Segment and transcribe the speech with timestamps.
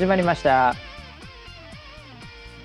[0.00, 0.74] 始まりました。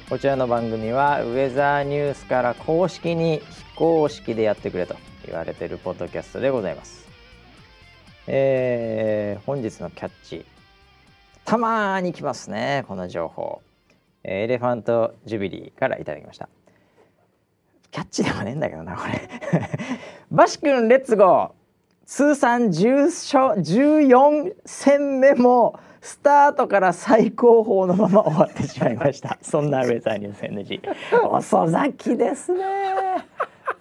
[0.10, 7.06] こちらの番組はウェザーニュースから公式に非公式でやってくれと言われているポッドキャストでございます、
[8.28, 10.46] えー本日のキャッチ
[11.44, 13.62] たまに来ますねこの情報。
[14.24, 16.48] エレファントジュビリーからいただきました。
[17.92, 19.30] キャッチではねえんだけどなこれ。
[20.32, 21.52] バシ君レッツゴー。
[22.06, 29.40] 通算10勝14戦目もスタートから最高峰のまま終わってしまいました。
[29.42, 32.62] そんなウェザーニュース NG 遅咲きですね。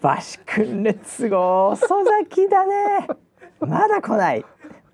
[0.00, 3.08] バシ君レッツゴー遅咲きだね。
[3.60, 4.44] まだ来ない。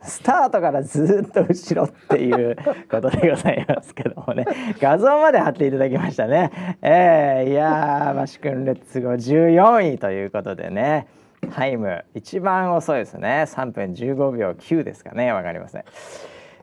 [0.02, 2.56] スタートからずっと後ろっていう
[2.90, 4.44] ことでございますけどもね。
[4.80, 6.50] 画像まで貼っていただきましたね。
[6.82, 9.14] えー、いやーバシ君レッツゴー
[9.54, 11.06] 14位ということでね。
[11.54, 13.44] タイム一番遅いですね。
[13.46, 15.32] 3分15秒9ですかね。
[15.32, 15.84] わかりません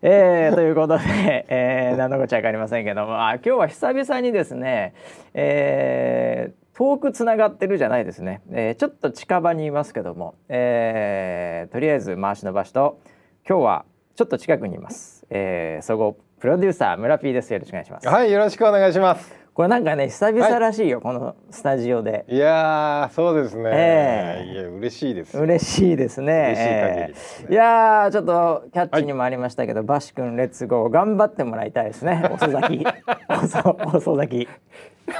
[0.01, 3.27] えー、ということで、えー、何のこっちゃ分かりませんけども。
[3.27, 4.93] あ今日は久々にですね、
[5.33, 13.01] えー、遠くつながってるじゃないですね、えー、ちょっと近場にいますけども、えー、とりあえず回し伸ばしと
[13.47, 17.51] 今日はちょっと近くにいます、えー、総合プロデューサー村 P です。
[17.51, 18.07] よろしくお願いします。
[18.07, 19.46] はい、よろしくお願いします。
[19.57, 23.71] これなんかね久々らしいよ、このスタジオでいやー、そうですね。
[23.73, 25.41] ええいや、嬉しいですよ。
[25.41, 26.53] 嬉しいですね。
[26.55, 32.29] 嬉しい限りですねえーいやーちょっとキャッチにもありましたけど、バシ君レッツゴー頑張ってもらいたいですね。
[32.31, 32.85] 遅咲き、
[33.27, 34.47] 遅遅咲き。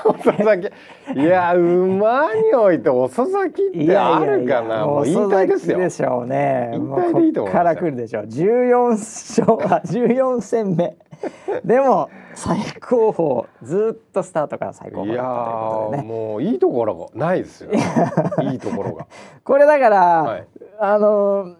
[0.06, 0.70] 遅咲
[1.16, 1.20] き。
[1.20, 4.86] いやー、馬において遅咲きってあるかな。
[4.86, 5.80] もう引退ですよ。
[5.80, 6.74] でしょうね。
[6.76, 8.26] 引もう退でいいと思いますから来るでしょう。
[8.26, 10.96] 14勝あ14戦目。
[11.66, 16.08] でも最高峰ずっとスタートから最高峰いやだったということでー、ね。
[16.08, 17.72] もういいところがないですよ。
[18.44, 19.08] いいところが。
[19.44, 20.48] これだから、はい
[20.80, 21.56] あの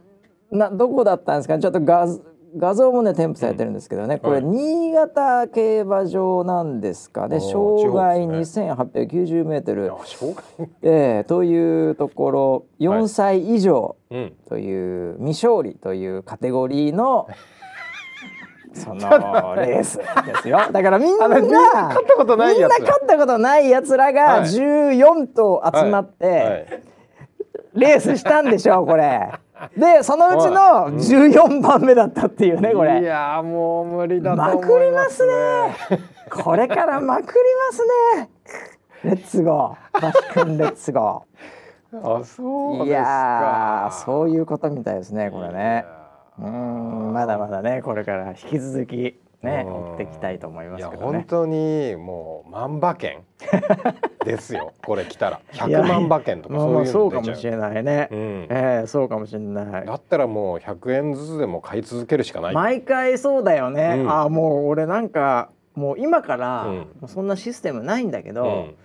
[0.52, 1.56] などこだったんですか？
[1.58, 2.08] ねちょっと画
[2.56, 10.70] 画像もね添付されてるんですけどね、これ、はい新潟競馬場なんですかね障害地方です2890メートルいや、障害。
[10.82, 14.34] えーというところ4歳以上うん。
[14.48, 17.28] という未勝利というカテゴリーの
[18.78, 20.06] そのレースで
[20.42, 26.84] すよだからみんなみんな勝ったことないやつみんな勝ったことないやつらがはい14頭集まって、はい
[27.78, 29.32] レースしたんでしょうこれ。
[29.78, 33.04] でそのうちの14番目だったっていうねこいれ。
[33.04, 36.00] やー、もう無理だとま思います、くりますね。
[36.44, 37.34] これからまくりま
[37.72, 37.84] す
[38.16, 38.30] ね。
[39.04, 40.02] レッツゴー。
[40.02, 41.24] バシ君レッツゴ
[41.94, 42.86] あ、そうー。
[42.86, 43.08] いですか。
[43.08, 45.86] やーそういうことみたいですねこれね。
[46.40, 49.74] うんまだまだねこれから引き続きねうん。
[49.92, 51.20] 追っていきたいと思いますけどね。
[51.20, 53.24] 本当にもう万馬券。
[54.26, 54.74] ですよ。
[54.86, 55.42] これ来たら。
[55.68, 58.10] いや100万馬券とかまあそういうまあそうかもしれないね。
[58.12, 58.48] うん。
[58.50, 59.86] ええそうかもしれない。
[59.86, 64.10] だったらもう100円ずつでも買い続けるしかない、毎回そうだよね、うん。
[64.10, 66.68] ああもう俺なんかもう今から、
[67.06, 68.76] そんなシステムないんだけど、うん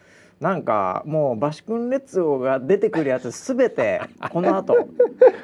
[0.43, 4.89] なんかもうバシ君レッツゴーが出てくるやつすべて この後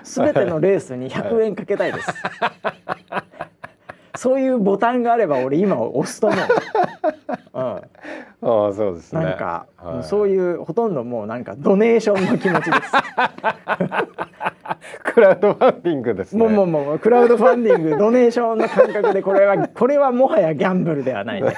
[0.02, 2.12] すべてのレースに100円かけたいです、
[4.16, 6.38] そういうボタンがあれば俺今押すと思う、
[7.54, 7.82] うん、あ
[8.40, 9.22] あそうですね。
[9.22, 10.04] なんか、はい。
[10.04, 12.92] そういうほとんどもうなんかドネーションの気持ちです。
[15.12, 16.46] クラウドファンディングですね。
[16.46, 21.54] もうもうもうクラウドファンディングドネーションの感覚でこれはこれはもはやギャンブルではないね。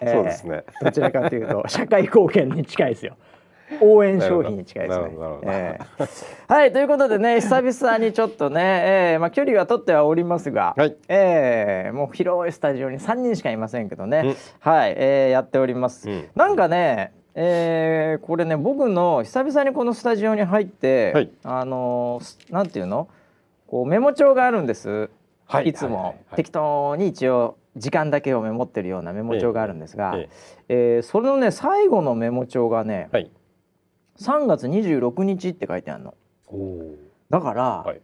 [0.00, 0.64] えーそうですね。
[0.82, 3.16] どちらかというと 社会貢献に近いですよ。
[3.82, 5.10] 応援商品に近いですね。
[5.42, 6.08] えー。
[6.48, 10.96] はいということでね久々にちょっとね、えーまあ距離は取ってはおりますが、はい。
[11.08, 14.36] えーもう広いスタジオに3人しかいませんけどね、うん。
[14.60, 16.08] はい、えーやっております。
[16.08, 16.28] うん。
[16.34, 21.30] なんかね、えーこれね僕の久々にこのスタジオに入って、はい。
[21.44, 23.08] あのーすなんていうの？
[23.66, 25.10] こうメモ帳があるんです。
[25.46, 25.68] はい。
[25.68, 25.96] いつも。
[25.96, 26.36] はいはいはい。
[26.36, 30.28] 適当に一応時間だけをメモってるようなメモ帳があるんですが、え
[30.68, 30.98] え。
[31.00, 33.30] ーそれのね最後のメモ帳がね、はい。
[34.18, 36.14] 3月26日って書いてあるの。
[37.30, 38.00] だから、はい。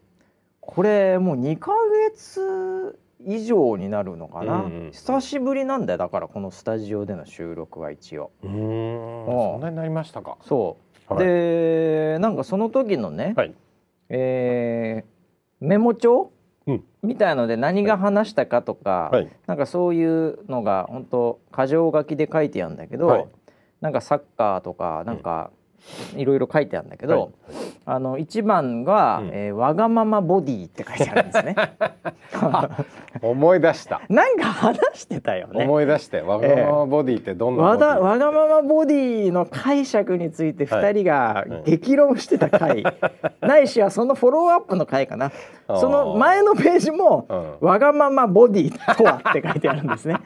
[0.60, 1.72] これもう2ヶ
[2.10, 5.98] 月以上になるのかな、うんうん久しぶりなんだよ。
[5.98, 8.30] だからこのスタジオでの収録は一応。
[8.42, 9.26] うーん。
[9.26, 10.38] そんなになりましたか。
[10.42, 10.78] そ
[11.10, 11.24] う、はい。
[11.24, 13.54] でなんかその時のね、はい。
[14.08, 15.14] えー
[15.60, 16.33] メモ帳、うん
[17.02, 19.28] みたいので何が話したかとか、はい。
[19.46, 23.26] なんかそういうのが本当箇条書きで書いてあるんだけど、はい。
[23.80, 25.50] なんかサッカーとかなんか
[26.16, 27.30] いろいろ書いてあるんだけど、はい
[27.86, 31.54] あの一番が、うんえーわがままボディって書いてあるんですね。
[33.20, 34.00] 思い出した。
[34.08, 35.64] なんか話してたよね。
[35.64, 37.86] 思い出して、わがままボディってどんなボわディ？
[37.86, 42.84] だわがままボディの解釈について2人がうん激論してた回、
[43.42, 45.30] ないしはそのフォローアップの回かな
[45.68, 47.26] その前のページも
[47.60, 50.16] うん「わがままボディとは」って書いてあるんですね。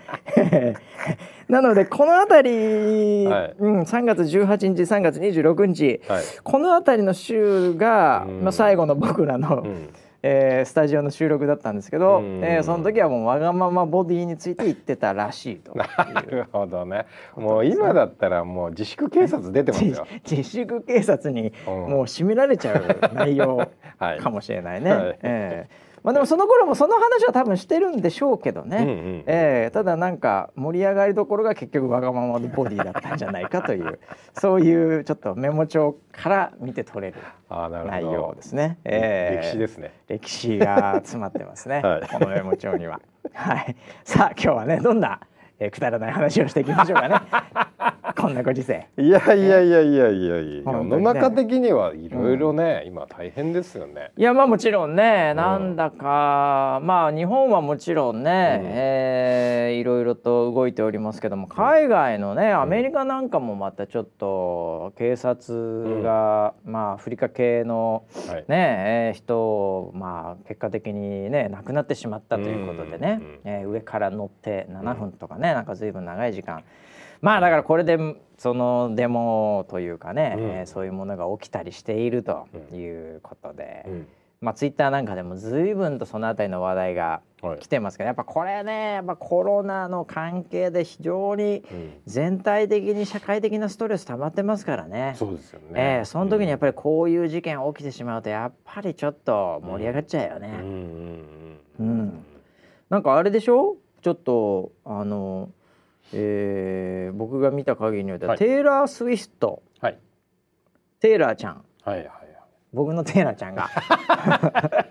[1.48, 6.24] なのでこの辺り、はいうん、3月18日3月26日はい。
[6.42, 9.88] この辺りの週が、うんまあ、最後の僕らの、うん。
[10.22, 15.72] えースタジオの収録だったんですけど、うんえーその時はもうわがままボディについて言ってたらしいと。
[15.74, 15.86] な
[16.26, 17.06] るほどね。
[17.36, 20.06] もう今だったらもう自粛警察出てますよ。
[20.24, 23.58] 自 自粛警察にうんもう締められちゃう内容
[23.98, 24.18] はい。
[24.18, 24.92] かもしれないね。
[24.92, 28.76] はいええまあでもその頃もその話は多分してるんでしょうけどね。
[28.78, 33.98] うんうんええただなんか盛り上がりどころが結局わがままのボディだったんじゃないかという
[34.38, 37.18] そういうちょっとメモ帳から見て取れる。
[37.50, 38.78] 内容ですね。
[38.84, 39.92] ええ歴史ですね。
[40.08, 43.00] 歴史が詰まってますね、 はいこのメモ帳には。
[43.32, 45.20] はい、さあ今日はねどんな、
[45.60, 47.16] えーくだらない話をしていきましょうかね。
[48.16, 48.88] こんなご時世。
[48.96, 54.10] いやいやいやいやいやいや、世の中的にはいろいろね、今大変ですよね。
[54.16, 58.66] いやまあもちろんね、うんなんだかまあ日本はもちろんね、うん。
[58.70, 68.44] えーいろいろと動いておりますけども海外のねアメリカなんかもまたちょっと警察が、まあアフリカ系のはい。
[68.48, 68.76] ね
[69.08, 76.64] えー人をまあ結果的にね亡くなってしまったということでね、うんえー上から乗って7分とかね、なんか随分長い時間。
[77.20, 77.98] まあだからこれで
[78.36, 80.44] そのデモというかね、うん。
[80.44, 84.06] えーそういうものが起きたりしているということで、うん。
[84.40, 87.58] まあツイッターなんかでも随分とそのあたりの話題がはい。
[87.58, 87.66] 来。
[87.66, 91.92] てますけどやっぱこれねやっぱコロナの関係で非常にうん。
[92.06, 95.14] 全体的に社会的なストレス溜まってますからね。
[95.16, 95.66] そうですよね。
[95.74, 100.58] ええその時にやっぱりこういう事件起きてしまうとやっぱりちょっと盛り上がっちゃうよね。
[100.60, 100.72] うんうん
[101.80, 101.86] うん。
[101.88, 102.24] うん。
[102.90, 103.76] なんかあれでしょ？
[104.08, 105.50] ちょっとあの、
[106.14, 108.38] えー僕が見た限りによっては、はい。
[108.38, 109.62] テイラー・スウィフト。
[109.80, 109.98] はい。
[111.00, 111.62] テイラーちゃん。
[111.84, 112.08] はいはい
[112.72, 113.62] 僕のテイラーちゃんが。
[113.64, 114.86] は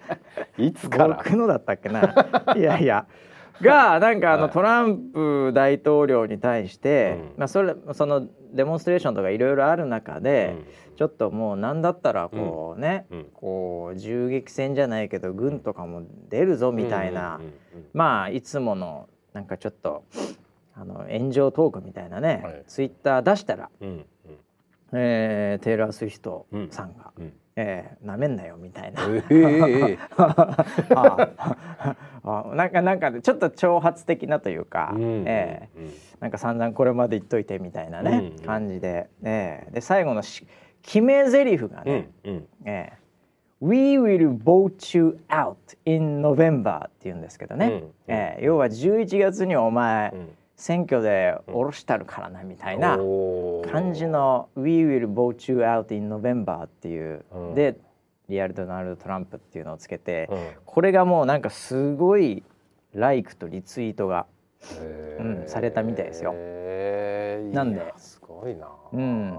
[0.59, 0.67] い。
[0.67, 1.15] いつから？
[1.17, 2.15] 僕のだったっけな。
[2.55, 3.07] いやいや。
[3.59, 4.51] がなんかあの、はい。
[4.51, 7.39] トランプ大統領に対して、うん。
[7.39, 10.55] まあ、それそのデモンストレーションとかいろいろある中で、
[10.97, 13.17] ちょっともう何だったらこうね、うん。
[13.19, 17.39] うんこう銃撃戦じゃないけど軍とかも出るぞみたいな、
[17.93, 20.03] まあいつものなんかちょっと
[20.75, 22.63] あの炎上トークみたいなね、はい。
[22.67, 24.05] ツイッター出したら、うんうん。
[24.93, 29.01] えーテイラー・スウィフトさんがうんうん「えー、なめんなよ」みたいな。
[29.07, 29.97] ええ
[30.95, 31.29] あ
[32.23, 35.83] あなんかなんかちょっと挑発的なというか、うんえうん。
[35.85, 38.45] ーなんか散々これまで言っといてみたいなね、うん。
[38.45, 39.73] 感じで,、えー。
[39.73, 40.45] で最後のし
[40.87, 42.97] 決め台詞がうねんうん「えー
[43.59, 45.55] We will vote you out
[45.85, 50.29] in November」って言うんですけどね、うんえー要は11月にお前、うん。
[50.59, 52.97] 選挙で下ろしたるからなみたいな
[53.71, 57.53] 感じの「We will vote you out in November」っていう、うん。
[57.53, 57.77] で
[58.27, 60.37] リアルドナルド・トランプっていうのをつけて、うん。
[60.65, 62.43] これがもうなんかすごい
[62.93, 64.25] ライクとリツイートが
[65.19, 66.33] うんされたみたいですよ。
[67.53, 67.93] なんで。
[67.97, 68.67] すごいな。
[68.93, 69.37] うん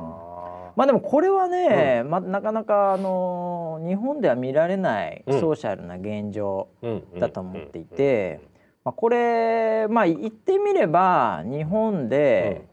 [0.79, 5.41] まあでもこれはね、まあ、なかなかあの日本では見られないうん。
[5.41, 8.39] ソーシャルな現状うんだと思っていて、
[8.85, 12.69] まあ、これまあ言ってみれば日本で、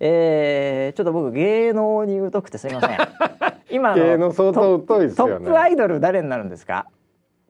[0.00, 2.98] えーちょっと僕芸能に疎くてすみません。
[3.70, 5.32] 今芸の能相当疎いですね。
[5.34, 6.88] ップアイドル誰になるんですか？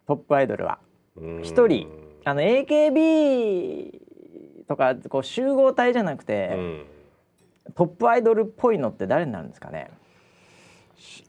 [0.06, 0.80] トップアイドルは。
[1.16, 1.40] うん。
[1.42, 1.88] 一人。
[2.24, 4.00] あの AKB
[4.68, 6.84] とかこう集合体じゃなくて、うん
[7.74, 9.90] トップアイドルっぽいのって誰になるんですかね？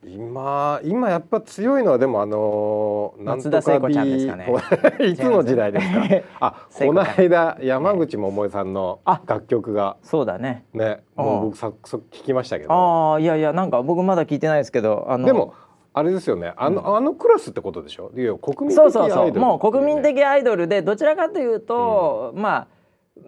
[0.06, 4.48] 今今やっぱ強いのはでもあのー松田聖子ちゃんですかね。
[5.06, 6.02] いつの時代ですか？
[6.48, 9.22] あこの間山口百恵さんのあ。
[9.26, 9.98] 楽曲が。
[10.04, 10.66] そうだね。
[10.74, 12.72] ねもう僕さそ聞きましたけど。
[12.72, 15.54] ああいやいやなんか僕まだ聞いてないですけどあのでも
[15.94, 16.54] あれですよね。
[16.58, 18.12] あの,、あのクラスってことでしょ？
[18.16, 19.24] いや国民的そうそうそう。
[19.24, 20.02] アイドルっていもう国民ね。
[20.14, 22.68] 的アイドルでどちらかというと、まあ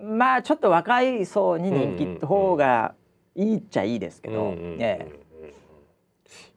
[0.04, 2.94] まあちょっと若い層に人気った方が
[3.38, 5.54] いいっちゃいいですけど、ええ。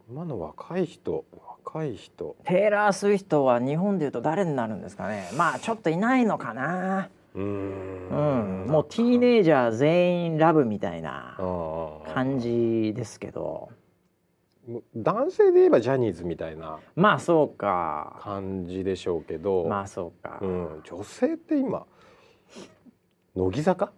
[0.08, 1.24] 今の若い人
[1.64, 2.34] 若い人。
[2.44, 5.30] テイラー・スウィフトは日本でいうと誰になるんですかね。
[5.36, 8.64] まあちょっといないのかな、うん。
[8.64, 11.36] ん、もうティーネイジャー全員ラブみたいな
[12.12, 13.68] 感じですけど。
[14.96, 16.78] 男性で言えばジャニーズみたいな。
[16.96, 18.18] まあそうか。
[18.20, 21.84] 感じでしょうけど、まあそうか、うん、女性って今
[23.36, 23.92] 乃木坂？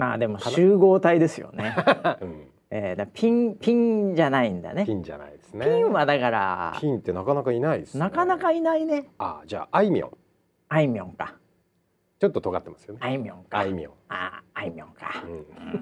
[0.00, 1.76] まあでも集合体ですよね。
[2.22, 4.86] うん、 えー、だピンピンじゃないんだね。
[4.86, 9.10] ピンじゃないですねピンはだからピンってなかなかいないです、ね、なかなかいないね。
[9.18, 10.10] あじゃああいみょん
[10.70, 11.34] あいみょんか。
[12.18, 13.58] ちょっと尖ってますよねあいみょんか。
[13.58, 15.22] あいみょん、ああいみょんか。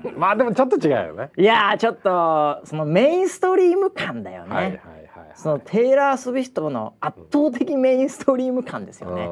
[0.04, 4.54] うん、 まあでもちょっと違うよねいやーちょっとそのメインストリーム感だよね。
[4.54, 9.28] はいはいはい、はい、そのテイラー・スウィフトの圧倒的メインストリーム感ですよね。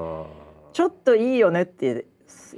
[0.73, 2.05] ちょっといいよねって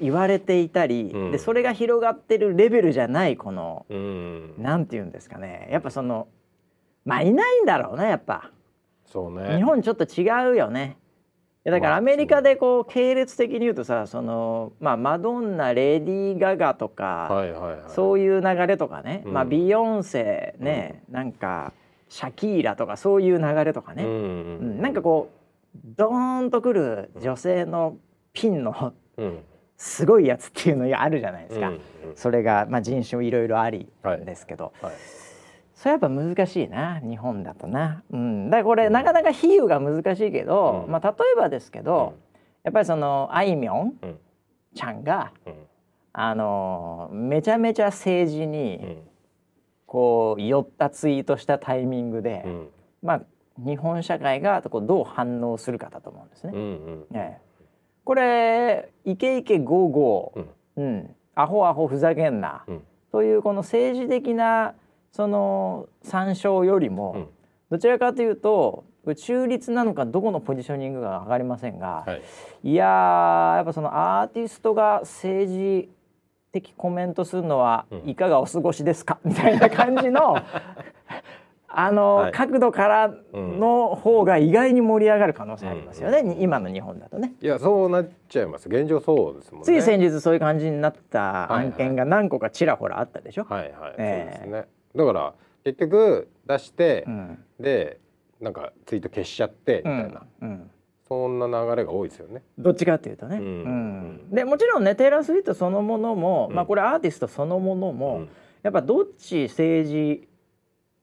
[0.00, 1.32] 言われていたり、うん。
[1.32, 4.54] でそれが広がってるレベルじゃないこのうん。
[4.58, 5.68] なんて言うんですかね。
[5.70, 6.28] やっぱその
[7.04, 8.50] まあいないんだろうねやっぱ。
[9.06, 9.56] そうね。
[9.56, 10.96] 日本ちょっと違うよね。
[11.64, 19.32] いやだからまあアメリカでこう系列的に言うとさそのまあマドンナレディー・ガガとか、はいはいはいそういう流れとかね、うん。
[19.32, 21.72] まあビヨンセね、なんか
[22.08, 24.14] シャキーラとかそういう流れとかね、うんう
[24.64, 25.38] んなんかこう
[25.96, 27.96] ドーンとくる女性の
[28.32, 29.38] ピンのうん
[29.78, 31.80] すごいやつっていうのがあるじゃないですか、うんうん。
[32.16, 34.92] それが、まあ、人種いろいろありはいですけど、はい。
[35.74, 40.90] それやっぱ難しいな日本だとな、うん、だからこれ、なかなか比喩が難しいけど、うん。
[40.90, 42.14] まあ、例えばですけど、
[42.64, 44.18] やっぱりそのあいみょんうん。
[44.74, 45.54] ちゃんが、うん。
[46.12, 48.96] あのめちゃめちゃ政治うにん。
[49.86, 52.68] こう寄ったツイートしたタイミングで、うん。
[53.00, 53.22] まあ
[53.56, 56.52] 日本社会がどう反応するかだと思うんですね。
[56.52, 57.06] うんうん。
[57.14, 57.47] ええ
[58.08, 60.46] これイケイケゴーゴー、
[60.78, 61.14] うん。
[61.34, 62.82] アホアホふざけんな、うん。
[63.12, 64.72] というこの政治的な
[65.12, 67.28] その参照よりも、うん。
[67.70, 72.14] どちらかというと中立なのかどこのポジショニングが分かりませんが、は
[72.64, 72.70] い。
[72.70, 75.90] い、やーやっぱそのアーティストが政治
[76.50, 80.34] 的コメントするのはうんいかがお過ごしですか、みたいな感じの
[81.70, 82.32] あの、はい。
[82.32, 87.34] 角度からの方が意外に盛り上がる可能性ありますよね、に今の日本だとね。
[87.40, 88.68] いやそうなっちゃいます。
[88.68, 89.64] 現状そうですもんね。
[89.66, 93.44] つい先日そういう感じになった案件が何個かちらほらあったでしょ。
[93.44, 94.32] はいはい、ええ。
[94.32, 94.68] そうですね。
[94.96, 95.34] だから
[95.64, 97.44] 結局出して、うん。
[97.60, 98.00] で
[98.40, 100.70] なんかツイート消しちゃってみうたいな、んうん。
[101.06, 102.42] そんな流れが多いですよね。
[102.56, 103.44] どっちかっていうとね、うん。
[103.44, 104.30] うん。
[104.30, 106.56] でもちろんねテイラー・スウィフトそのものも、うん。
[106.56, 108.28] まあこれアーティストそのものも、うん。
[108.62, 110.27] やっぱどっち政治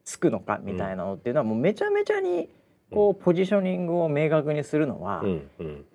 [0.06, 2.50] つくのかみたいなのっていうのはもうめちゃめちゃに
[2.92, 5.24] こうポジショニングを明確にするのは、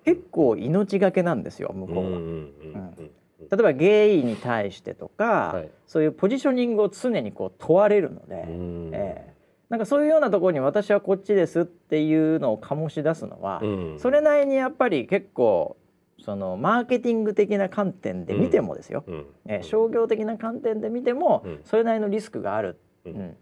[0.03, 2.91] 結構命がけなんですよ向こうは。
[3.39, 5.69] 例えばゲイに対してとか、はい。
[5.87, 8.91] そういうポジショニングを常にこう問われるので、うん。
[8.93, 9.33] ええ。
[9.69, 13.99] なんかそういうようなところに私はこっちですっていうのを醸し出すのは、うん。
[13.99, 15.75] それなりにやっぱり結構
[16.19, 19.25] そのマーケティング的な観点で見てもですよ、うん。
[19.47, 21.59] えー商業的な観点で見てもうん。
[21.65, 23.15] それなりのリスクがある、ううん。
[23.17, 23.37] ん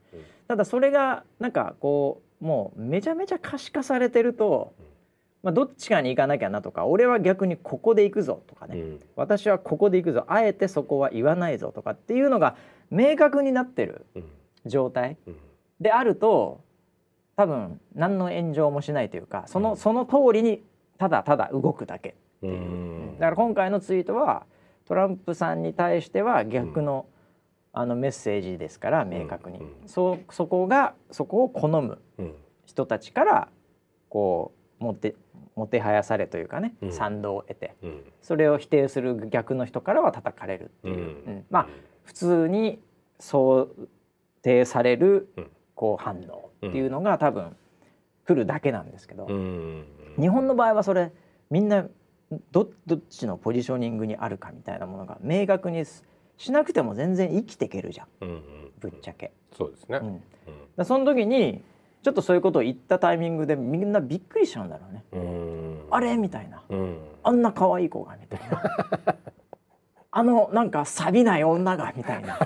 [0.50, 4.74] ただそれがなんかこうもうめちゃめちゃ可視化されてると、
[5.44, 9.00] まあ、どっちかに行かなきゃなとか俺は逆にここで行くぞとかね、うん。
[9.16, 10.26] 私はここで行くぞ。
[10.28, 12.56] あえてそこは言わないぞとかっていうのが
[12.90, 14.24] 明確になってるうん。
[14.66, 15.36] 状態うん。
[15.80, 16.62] であると
[17.36, 19.78] 多分何の炎上もしないというかその,、うん。
[19.78, 20.64] その通りに
[20.98, 23.14] ただただ動くだけうん。
[23.20, 24.48] だから今回のツイートは
[24.88, 27.06] トランプさんに対しては逆の,、
[27.72, 29.74] あのメッセージですから明確に、うん。
[29.86, 32.36] そうそこがそこを好むうん。
[32.66, 33.48] 人たちから
[34.10, 35.16] こうもて
[35.56, 36.92] もてはやされというかね、うん。
[36.92, 38.04] 賛同を得てうん。
[38.22, 41.04] それを否定する逆の人からは叩かれるっていう、うん。
[41.04, 41.06] う
[41.38, 41.46] ん。
[41.50, 41.68] まあ
[42.04, 42.80] 普通に
[43.20, 43.70] 想
[44.42, 45.52] 定されるうん。
[45.76, 47.56] こう反応っていうのが多分
[48.26, 49.86] 来るだけなんですけど、うん。
[50.20, 51.12] 日本の場合はそれ
[51.50, 51.88] みんな
[52.52, 56.04] どどっちのポジショニングにあるかみたいなものが明確にし
[56.40, 58.08] しなくても全然生きていけるじゃん。
[58.22, 58.44] うんうん
[58.80, 59.34] ぶっちゃけ。
[59.58, 60.00] そうですね。
[60.78, 61.62] うん、その時に
[62.02, 65.04] ちょっとそういうことを言ったタイミングでみんなびっくりしちゃうんだろうね。
[65.12, 65.88] うん。
[65.92, 66.16] あれ？
[66.16, 66.64] みたいな。
[66.70, 66.98] うん。
[67.24, 68.64] あんな可愛い子がみたいな。
[70.12, 72.40] あのなんか錆びない女がみたいな。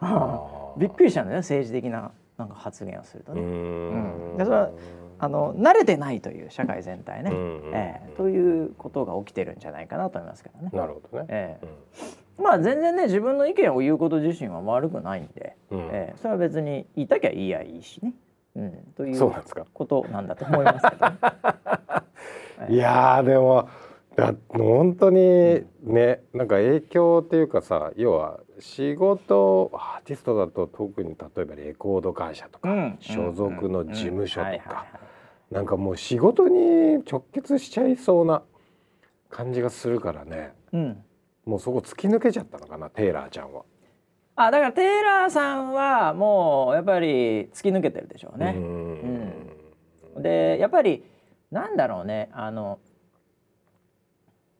[0.78, 3.42] びっくりしちゃうんだよね政治的ななんか発言をするとうね。
[3.42, 4.36] ん。
[4.38, 4.70] でそれは
[5.18, 8.16] あの慣れてないという社会全体ね、うんええ。
[8.16, 10.70] ということが起きてるんじゃないかなと思いますけどね。
[10.72, 11.26] なるほどね。
[11.28, 15.78] ええまあ全然ね自分の意見を言うこと自身は悪くないんで、うん。
[15.92, 18.14] ええそれは別に言いたきゃ言いやいいしね、
[18.56, 19.32] うん、という
[19.72, 23.68] ことなんだと思いますけど、ね、 いやーでも
[24.16, 32.96] だ本当にねなんか影響っていうかさ要は仕事アーティストだと特に例えばレコード会社とか、うん。
[33.00, 35.54] 所属の事務所とかはい。
[35.54, 38.42] なんかもう仕事に直結しちゃいそうな
[39.30, 40.52] 感じがするからね。
[40.72, 41.04] うん
[41.44, 43.64] もうそこ突き抜けちゃったのかなテイラーちゃんは。
[44.36, 48.54] あだからテイラーさんはもうやっぱり突き抜けてるでしょうね。
[48.56, 50.22] うん。
[50.22, 51.04] でやっぱり
[51.50, 52.78] なんだろうねあの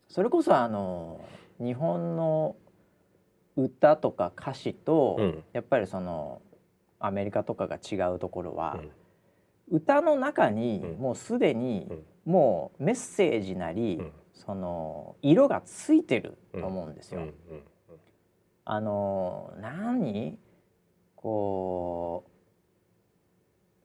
[0.09, 1.21] それこそあの
[1.59, 2.57] 日本の
[3.57, 5.45] 歌とか歌詞と、うん。
[5.53, 6.41] やっぱりその
[6.99, 8.79] アメリカとかが違うところは、
[9.71, 11.01] 歌の中にうん。
[11.01, 12.33] もうすでにうん。
[12.33, 14.13] もうメッセージなり、うん
[14.45, 17.21] その色がついてると思うんですよ。
[17.21, 17.63] うんうん
[18.65, 20.39] あの何？
[21.17, 22.25] こ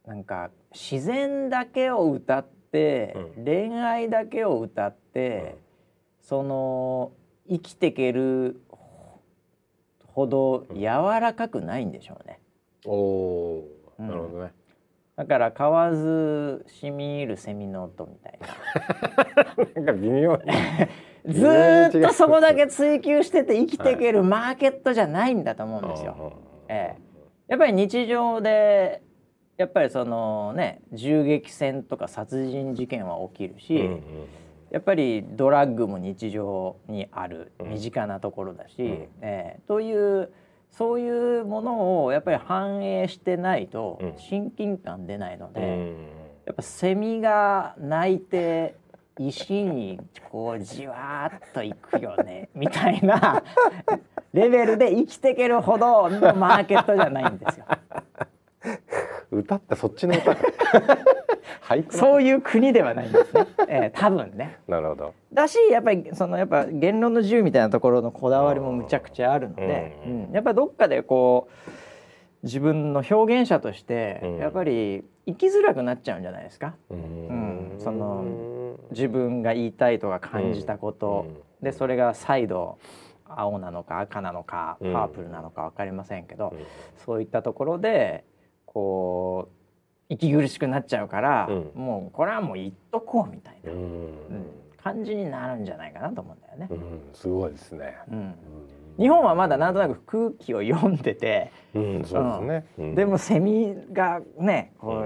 [0.05, 5.57] うなんか自然だけを歌って、う恋愛だけを歌って、
[6.21, 7.13] その
[7.49, 8.61] 生きていける
[10.05, 10.83] ほど柔
[11.19, 12.39] らかくないんでしょうね。
[12.85, 14.53] うんなるほどね。
[15.15, 19.73] だから買わずしみ入るセミの音みたいな。
[19.81, 20.41] なんか微妙に。
[21.27, 26.33] ずーっとそこだけ追求してて生きていけるマーケットじゃないんだと思うんですよ。
[26.67, 27.01] ええ。
[27.47, 29.01] やっぱり日常で
[29.57, 34.01] やっぱりそのね銃撃戦とか殺人事件は起きるし、うんうん。
[34.69, 37.69] やっぱりドラッグも日常にあるうん。
[37.69, 38.89] 身近なところだし、うん。
[39.21, 39.59] ええ。
[39.65, 40.29] という
[40.77, 45.95] そういうものをやっぱり反映してないとうん親近感出ないので、うん
[46.45, 48.75] やっぱセミが鳴いて
[49.17, 53.41] 石にこうじわーっといくよねみたいな
[54.31, 57.65] レベルで生きていけるほどのマーケットじゃないんですよ。
[59.31, 60.35] 歌ってそっちの歌。
[61.89, 63.47] そういう国ではないんですね。
[63.67, 64.59] えー、多分ね。
[64.67, 65.13] なるほど。
[65.33, 71.69] だしやっぱりそのやっぱ言論の自由みたいなところのこだわりもむちゃくちゃあるので、ううんんやっぱどっかでこう
[72.43, 76.75] 自分の表現者としてうんやっぱり生きづらくなっちゃうんじゃないですか。
[76.89, 78.23] うんんその
[78.91, 82.77] 自分が言いたいとか感じたこと、うんでそれが再度
[83.27, 86.59] 青なのか赤なのかうんパープルなのか分かりませんけど、うん
[86.97, 88.23] そういったところで
[88.75, 94.13] こう息苦しくなっちゃうから、うんもうこれはもう言っとこうみたいな、ううんん
[94.83, 96.67] 感じになるんじゃないかなと思うんだよね。
[96.69, 97.97] うんすごいですね。
[98.11, 98.35] うん
[98.97, 102.65] 日本はまだなんとなく空気を読んでて、うんそうですね。
[102.77, 105.05] うんでもセミがねこ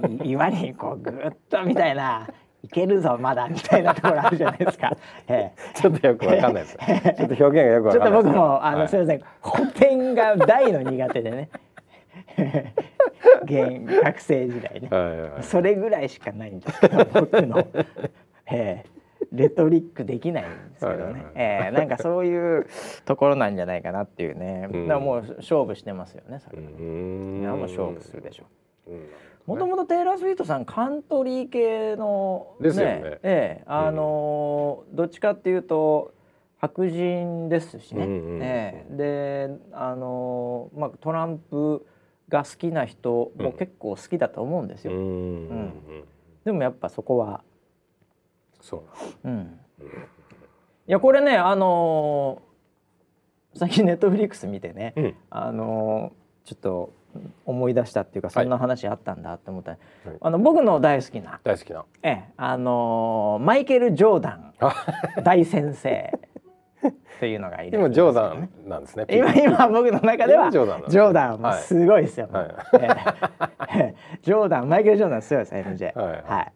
[0.00, 2.28] う、い 岩にこうぐっとみたいな
[2.62, 4.96] いけるぞまだみたいなところあるじゃないですか。
[5.26, 6.78] え ちょっとよくわかんないです。
[6.78, 8.24] ちょっと表現がよくわかんないです。
[8.24, 11.50] 僕もあの、はいすみません 古典が大の苦手でね
[13.44, 15.30] 現学生時代ね、はいはい。
[15.30, 17.66] はいそれぐらいしかないんですけど僕の、
[18.50, 18.84] ええ、
[19.32, 21.32] レトリックできないんですけどね、はいはいはい。
[21.34, 22.66] ええ、なんかそういう
[23.04, 24.88] ところなんじゃないかなっていうね、うん。
[24.88, 26.58] だからもう勝負してますよねそれ。
[26.58, 28.44] はね、うもう勝負するでしょ。
[28.88, 29.08] うん。
[29.46, 33.00] もともとテイラー・スウィフトさんカントリー系のですよね。
[33.22, 33.62] ええ。
[33.66, 36.12] あのーどっちかっていうと
[36.58, 38.42] 白人ですしね、うんうん。
[38.42, 38.96] ええ。
[38.96, 41.86] であのーまあトランプ
[42.30, 44.98] が好きな人も結構好きだと思うんですよ、うん。
[44.98, 45.02] う
[45.54, 45.72] ん。
[46.44, 47.42] でもやっぱそこは
[48.60, 48.84] そ
[49.24, 49.28] う。
[49.28, 49.60] うん。
[50.86, 52.50] いやこれねあのー
[53.52, 55.14] 最近ネットフリックス見てね、うん。
[55.28, 56.92] あのーちょっと
[57.44, 59.80] 思い出したっていうかそんな話あったんだって思った、はい。
[60.20, 61.84] あの僕の大好きな大好きな。
[62.02, 64.54] ええ、あのーマイケル・ジョーダン
[65.24, 66.18] 大先生
[67.20, 71.62] というのがいる今ジョーダンなんですね今今僕の中では今ジョーダンなんですジョーダンもはい。
[71.62, 72.54] すごいですよ、はい。
[72.80, 72.88] え
[73.74, 73.94] え。
[74.22, 76.52] ジョーダンマイケル・ジョーダンすごいです MJ はいはい。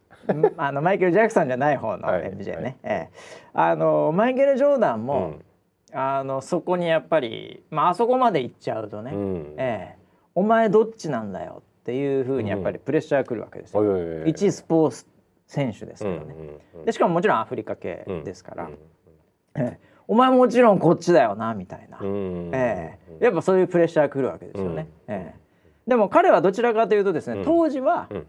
[0.57, 2.23] あのマイケル・ジャクソンじゃない方のはい。
[2.33, 2.77] MJ ね、はい。
[2.85, 3.11] ええ。
[3.53, 5.45] あのマイケル・ジョーダンうも、ん。
[5.93, 9.55] あのそこにやっぱり、まああそこまで行っちゃうとね、うん。
[9.59, 9.99] ええ、
[10.35, 15.07] お前どっちなんだよっていうふうにやっぱりプレッシャーくるわけですよ、おいおいおい一スポーツ
[15.47, 18.73] 選手ですからね、うんうんうんでしかももちろんアフリカ系うんですから、うん。
[19.57, 22.51] ええお前もちろんこっちだよなみたいな、うん。
[22.53, 23.25] ええ。
[23.25, 25.15] やっぱそういうプレッシャーくるわけですよね、うん。
[25.15, 25.41] ええ。
[25.87, 27.45] でも彼はどちらかというとですね、うん。
[27.45, 28.27] 当時は、うん。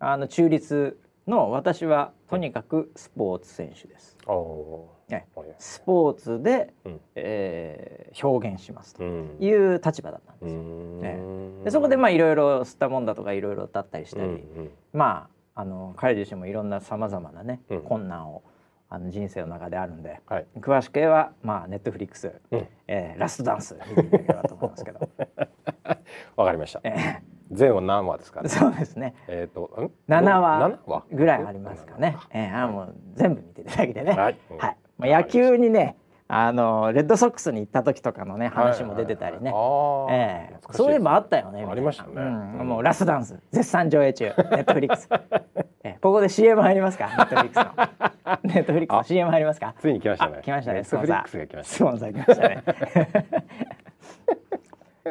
[0.00, 5.26] あの中立の私はとにかくスポーツ選手です、おおええ。
[5.34, 7.00] ーはいスポーツで、うん。
[7.16, 9.36] えー表現しますとうん。
[9.38, 11.00] いう立場だったんうですよ、ん。
[11.04, 14.70] えでそこでまあいろいろ吸ったもんだとかいろいろだったりしたり、うんうん。
[14.92, 17.82] まああの彼自身もいろんなさまざまなね、うん。
[17.82, 18.42] 困難を
[18.90, 20.46] あの人生の中であるんではい。
[20.60, 22.66] 詳しくはまあネットフリックス、うん。
[22.86, 25.08] えーラストダンス見ていただければと思いますけど、
[26.36, 26.80] わかりました。
[26.84, 27.20] え
[27.50, 28.40] 全話何話ですか？
[28.40, 29.14] ーねそうですね。
[29.28, 31.04] えっとん？7話七話？
[31.12, 34.12] ぐらいありますかね、えー、あもう全部見ていただけてね。
[34.12, 34.36] はい。
[34.58, 34.76] はい。
[34.98, 35.96] まあ、野球にね
[36.30, 39.62] あのレッドソックスに行った時とかのね話も出てたりね、はい。
[39.62, 42.10] はいはいええ懐かしいそういえばあったよねありましたね。
[42.16, 42.58] うん。
[42.60, 42.68] うん。
[42.68, 44.24] もうラストダンス絶賛上映中。
[44.26, 47.06] ネットフリックス、ええここで CM 入りますか？
[47.08, 48.10] ネットフリックスの
[48.44, 49.74] ネットフリックスの CM 入りますか？
[49.78, 50.36] ついに来ましたね。
[50.38, 50.84] あ来ましたね。
[50.84, 52.62] スが来ましたスポンサー来ましたね。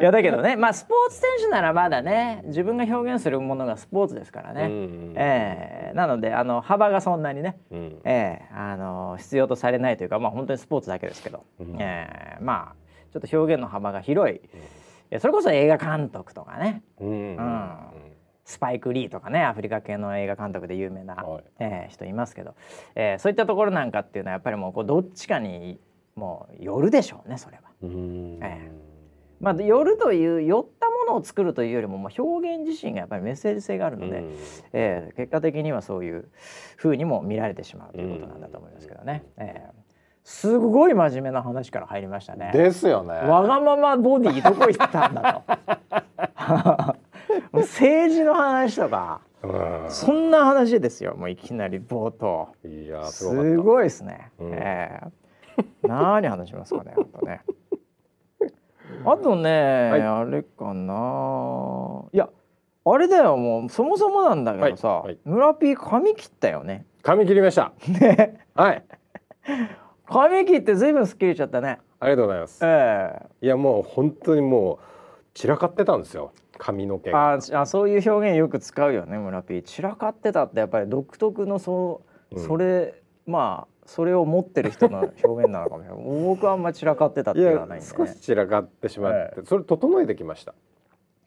[0.00, 5.92] やだけどねまあスポーツ選手ならまだね自分が表現するものがスポーツですからね、うんええ。
[5.96, 8.00] なのであの幅がそんなにね、うん。
[8.04, 11.76] ええあの必要とされないというかまあ本当にスポーツだけですけど、うん。
[11.80, 12.38] ええ。
[12.40, 12.74] まあ
[13.12, 14.40] ちょっと表現の幅が広い。
[15.10, 16.82] えそれこそ映画監督とかね。
[17.00, 17.36] うんうん。
[17.36, 17.76] うん
[18.48, 22.54] スパイク・リーとかねアフリカ系の映画監督で有名な、はいえー人いますけど、
[22.94, 25.78] えーそういったところなんかっていうのはやっぱりもうこうどっちかに
[26.16, 27.62] もうよるでしょうねそれは。
[27.82, 28.70] うんえ
[29.40, 34.36] まあ、寄るという寄ったものを作るというよりももう表現自身がやっぱりメッセージ性があるので、うん
[34.72, 36.28] えー結果的にはそういう
[36.76, 39.24] 風にも見られてしまうということなんだと思いますけどね。
[39.36, 39.88] えー
[40.24, 42.50] すごい真面目な話から入りましたね。
[42.52, 43.14] ですよね。
[43.14, 45.42] わがままボディどこ行ったんだ
[46.36, 46.94] と。
[47.52, 49.86] もう政治の話とかうん。
[49.88, 52.48] そんな話ですよもういきなり冒頭。
[52.64, 54.52] いやすすごいですね、うん。
[54.52, 55.00] え
[55.58, 55.64] え。
[55.82, 57.42] 何話しますかねあとね。
[59.04, 60.02] あとね、はい。
[60.02, 62.04] あれかな。
[62.12, 62.28] いや。
[62.90, 65.18] あれだよもうそもそもなんだけどさ、はいはい。
[65.24, 66.86] 村ピー髪切ったよね。
[67.02, 67.72] 髪切りました。
[67.86, 68.40] ね。
[68.54, 68.84] はい。
[70.06, 71.78] 髪切ってずいぶんすっきりしちゃったね。
[72.00, 72.64] ありがとうございます。
[72.64, 73.46] ええ。
[73.46, 74.78] いやもう本当にもう
[75.34, 76.32] 散らかってたんですよ。
[76.58, 77.10] 髪の毛。
[77.10, 77.34] が。
[77.34, 82.46] ああそういう表現よく使うよね村ピー散らかってたってやっぱり独特のそう、うん。
[82.46, 86.04] それまあそれを持ってる人の表現なのかもしれない。
[86.26, 90.52] 僕はあんま散らかってたって言わないんで、ね、少し散らかってしまって、えそれ整えてきました。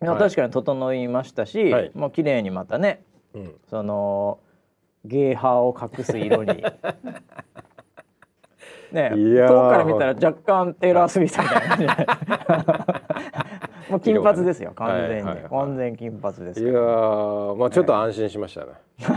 [0.02, 0.20] いやはい。
[0.20, 1.92] 確かに整いましたし、はい。
[1.96, 3.56] もう綺麗にまたねうん。
[3.70, 4.40] その
[5.06, 6.64] ゲーハーを隠す色に。
[8.92, 13.41] ね遠くから見たら若干テイラー・スウィフトみたいな
[13.90, 18.68] もう金髪ですよ完全に、はいはいはい完全金髪ですいやーまあちょっと安心しましたね。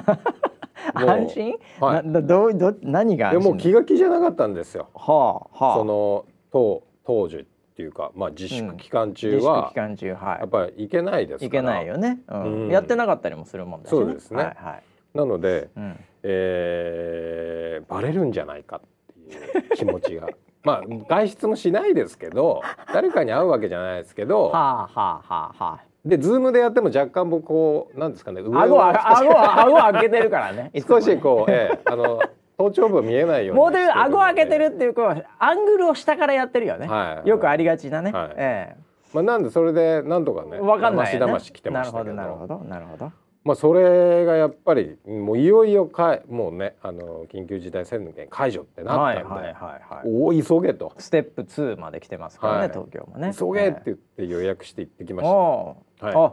[0.94, 2.06] 安心、はい。
[2.06, 4.88] などうど何が安心でもう気が気じゃなかったんですよ。
[4.94, 5.76] はあはあ。
[5.76, 7.44] その当当時っ
[7.76, 11.44] ていうかまあ自粛期間中自粛は期間中はやっぱり行けないですから。
[11.44, 12.42] いいけないよね、うん。
[12.64, 12.68] うん。
[12.68, 13.98] やってなかったりもするもんだしね。
[13.98, 14.42] そうですね。
[14.42, 14.82] はいはい。
[15.14, 15.96] なので、うん。
[16.22, 18.76] えーバレるんじゃないか。
[18.76, 18.86] って
[19.34, 20.28] いう気持ちが
[20.62, 30.70] まあ外出もしないですけど誰かに会うわけじゃないですけどはあはあはあはあでズームでやっても若干僕こうなんですかね上顎は少し顎は顎は開けてるからね。
[30.86, 32.20] 少しこう、ええあの
[32.56, 36.86] 頭頂部見えないようにモデルしてるので顎開けてるっていうこうアングルを下からやってるよね。
[36.86, 38.12] はいよくありがちなね。
[38.12, 38.76] はいえ
[39.12, 41.18] まあなんでそれでなんとかねえわかんないよね。
[41.18, 43.12] だましだまし来てましたけどなるほどなるほどなるほど。
[43.44, 50.08] まあそれがやっぱりもういよいよかいもうねあの緊急事態宣言解除ってなったんで、はいはいはいはい。
[50.08, 50.94] おお急げと。
[50.96, 52.68] ステップ2まで来てますからね、はい。
[52.70, 53.34] 東京もね。
[53.38, 56.14] 急げって言って予約して行ってきました、はい。
[56.14, 56.32] あ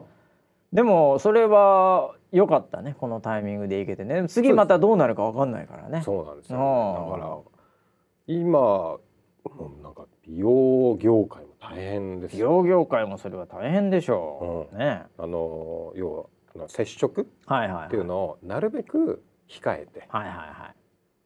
[0.72, 4.24] でもそれは良かったねこのタイミングで行けてね。
[4.30, 6.02] 次またどうなるかわかんないからね。
[6.04, 7.38] そうなんですよ、だから
[8.28, 8.98] 今
[9.84, 14.80] なんか美容業界も大変です美よ容業界もそれは大変でしょう、うん。
[14.80, 15.04] ね。
[15.18, 17.28] あの要はあの接触？
[17.46, 17.88] はいはいはい。
[17.88, 20.08] っていうのをなるべく控えて。
[20.10, 20.76] はいはいはい。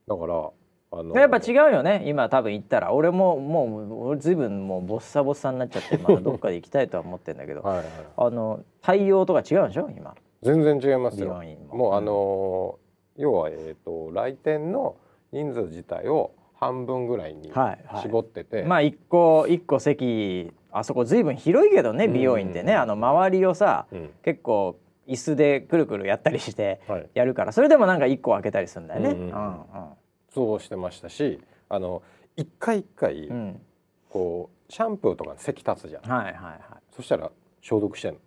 [0.08, 0.50] だから
[0.92, 2.04] あのやっぱ違うよね。
[2.06, 2.94] 今多分行ったら。
[2.94, 7.62] 俺ももう俺ずいぶんもうボッサボッサになっちゃってまだどっかで行きたいとは思ってんだけど。
[7.64, 7.86] はいはい、
[8.18, 9.90] あの対応とか違うんでしょ？
[9.96, 10.16] 今。
[10.42, 11.42] 全然違いますよ。
[11.70, 11.76] も。
[11.76, 12.80] もうあの
[13.18, 14.96] 要はえっ、と来店の
[15.32, 18.02] 人数自体を半分ぐらいにはいはい。
[18.04, 22.74] 絞ってて、まあ一個一個席あそこずいぶん広いけどね美容院ってね。
[22.74, 22.80] うん。
[22.80, 24.10] あの周りをさうん。
[24.24, 29.10] 結構椅子でくるくるやったりしてはい、やるからそれでもなんか一個開けたりするんだよね。
[29.12, 29.64] うんうんうん。
[30.34, 31.40] そうしてましたし
[31.70, 32.02] あの
[32.36, 33.36] 一回一回うん。
[33.36, 33.62] うん
[34.10, 36.60] こうシャンプーとかに席立つじゃん、はいはいはい。
[36.96, 37.30] そしたら
[37.62, 38.20] 消毒してんの。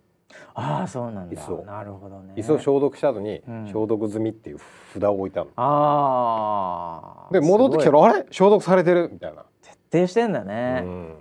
[0.53, 1.49] ああそうなんだ。
[1.65, 2.35] なるほどね。
[2.37, 3.65] 椅子を消毒した後にうん。
[3.67, 4.59] 消毒済みっていう
[4.93, 7.33] 札を置いたの、ああ。
[7.33, 8.25] で戻ってきたらあれ？
[8.29, 9.09] 消毒されてる？
[9.11, 9.43] みたいな、
[9.89, 10.81] 徹底してんだうね。
[10.81, 11.15] ん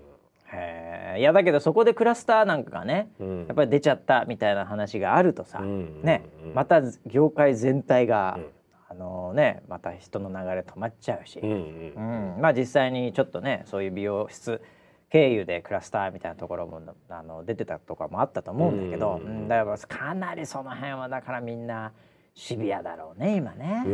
[0.53, 1.21] へえ。
[1.21, 3.39] いやだけどそこでクラスターなんかがねうん。
[3.47, 8.47] やっぱり出ちゃったみたいな話があるとさ、うんねうんまた業界全体が、うん。
[8.91, 12.01] あのねまた人の流れ止まっちゃうし、うんう
[12.39, 14.63] んまあ実際にちょっとねそういう美容室
[15.11, 16.81] 経由でクラスターみたいなところも
[17.11, 19.49] あの出てたとかもあったと思うんだけど、ううんん。
[19.49, 21.93] だからかなりその辺はだからみんな
[22.35, 23.83] シビアだろうね今ね。
[23.85, 23.89] う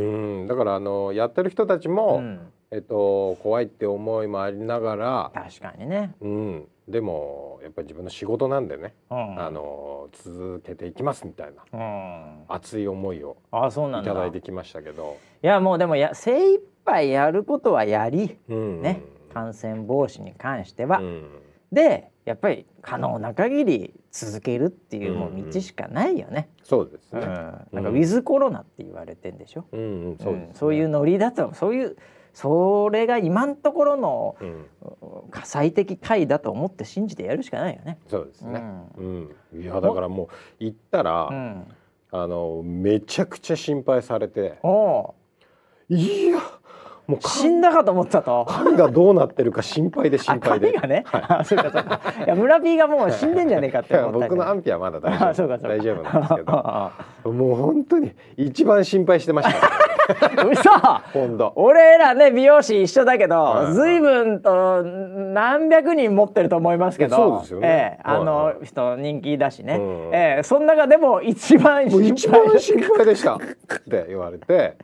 [0.45, 0.47] ん。
[0.47, 2.41] だからあのやってる人たちも、うん
[2.75, 6.13] えっと怖いって思いもありながら、確かにね。
[6.21, 11.63] うん、でもやっぱり自分の仕事なんでね、うん、あの続けていきますみたいな。
[11.73, 14.13] うん、熱い思いをあそうないんだ。
[14.13, 18.83] ただいてきましたけど、いやもうでもや精一杯やることはやりうん。
[18.83, 21.29] ね、感染防止に関しては、うん。
[21.71, 26.49] でやっぱり可能な限り続けるっていうもううん道しかないよね。
[26.65, 27.27] そうですね、うん。
[27.27, 29.65] なんかウィズコロナって言われてんでしょ。
[29.71, 30.49] うんうんそうですね。
[30.49, 30.55] うん。
[30.55, 31.97] そういうノリだとそういう
[32.35, 34.67] それが今のところのうん。
[35.31, 37.99] 火災的回だと思って信じてやるしかないよね。
[38.09, 38.63] そうですね、
[38.99, 39.63] ううん。
[39.63, 41.67] いやだからもう行ったら、うん、
[42.13, 44.59] あのめちゃくちゃ心配されて。
[44.63, 45.15] お
[45.89, 46.41] いや
[47.07, 48.47] もうか死んだかと思ったと。
[48.49, 50.73] 髪がどうなってるか心配で心あ配で。
[50.73, 52.01] 髪がね、あそうかそうか。
[52.25, 55.59] いや村 P がもう死んでんじゃねえかって思った僕の安ん否はまだ大丈夫。
[55.59, 56.53] 大丈夫なんですけど。
[56.53, 56.93] あ
[57.25, 59.67] もう本当に一番心配してました。
[59.67, 59.94] あ
[60.51, 61.51] 嘘。
[61.57, 67.69] 俺らね美容師一緒だけど、はい随分と何百人持ってると思いますけどそうですよね。
[67.69, 68.57] ええあのはい。
[68.65, 70.11] 人人気だしね、うん。
[70.13, 73.35] ええその中でも一番心一番配心配でした。
[73.35, 74.77] って言われて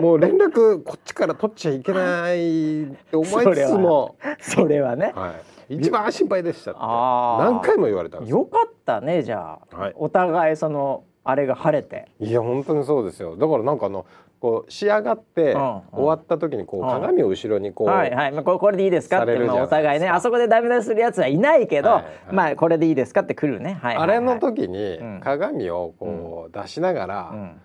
[0.00, 5.12] もう連絡こっちから取っちゃいけないって思いつつも、それはね。
[5.14, 5.34] は
[5.68, 6.80] い、一番心配でしたって。
[6.80, 8.38] 何回も言われたんですよ。
[8.38, 9.92] よかったねじゃあ、はい。
[9.96, 12.08] お互いそのあれが晴れて。
[12.20, 13.36] いや本当にそうですよ。
[13.36, 14.06] だからなんかあの
[14.40, 16.88] こう仕上がって終わった時にこううん。
[16.88, 20.20] 鏡を後ろにこう、はいはい、まあ、これでいいですかってお互いねあ。
[20.20, 22.12] そこでダメ出しするやつはいないけど、はいはい。
[22.32, 24.04] まあこれでいいですかって来るね、はいはいはい。
[24.04, 25.20] あれの時にうん。
[25.20, 27.60] 鏡をこう出しながら、うん。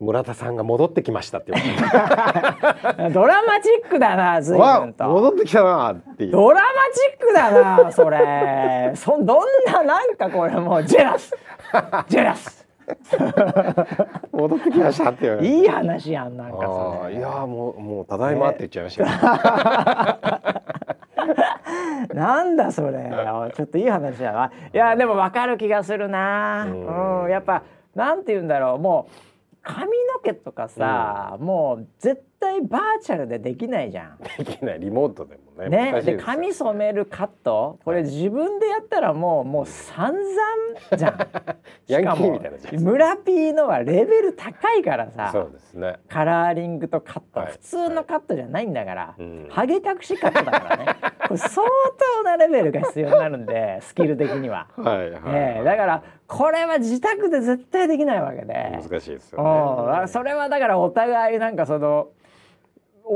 [0.00, 1.52] 村田さんが戻ってきましたって
[3.12, 5.04] ドラマチックだな随てわ分と。
[5.04, 6.30] あ戻ってきたなっていう。
[6.30, 7.50] ドラマチックだ
[7.84, 8.92] なそれ。
[8.94, 11.36] そどんななんかこれもうジェラス。
[12.08, 12.59] ジェラス
[14.32, 17.16] 戻ってきましたっていい話やんなんかあそれ。
[17.16, 19.10] あいやもうもうただいまって言っちゃいましたよ、
[22.14, 23.10] なんだそれ
[23.54, 26.64] ちょっといい話だないやでも分かる気がするな。
[26.66, 27.24] うん。
[27.24, 27.62] うんやっぱ
[27.94, 29.12] なんて言うんだろうもう
[29.62, 34.18] 髪の毛とかさ、もう絶対バーチャルでできないじゃん。
[34.38, 34.80] できない。
[34.80, 35.68] リモートでもね。
[35.68, 36.16] ね、ですよ。
[36.16, 37.78] で髪染めるカット。
[37.84, 41.18] これ自分でやったらもうもう散々じゃん。
[41.86, 45.30] ヤンキしかもーみたいなやつ村 P のはレベル高いからさ。
[45.32, 45.96] そうですね。
[46.08, 47.52] カラーリングとカット、はい。
[47.52, 49.46] 普通のカットじゃないんだから、うん。
[49.50, 50.86] ハゲ隠しカットだからね。
[51.28, 51.66] これ相
[52.16, 54.66] 当なレベルが必要になるんでスキル的には。
[54.76, 55.64] はいはい、ええ。
[55.64, 58.80] だからこれは自宅で絶対できないわけで。
[58.80, 59.44] 難しいですうん。
[59.44, 62.10] よねあそれはだからお互いなんかそのお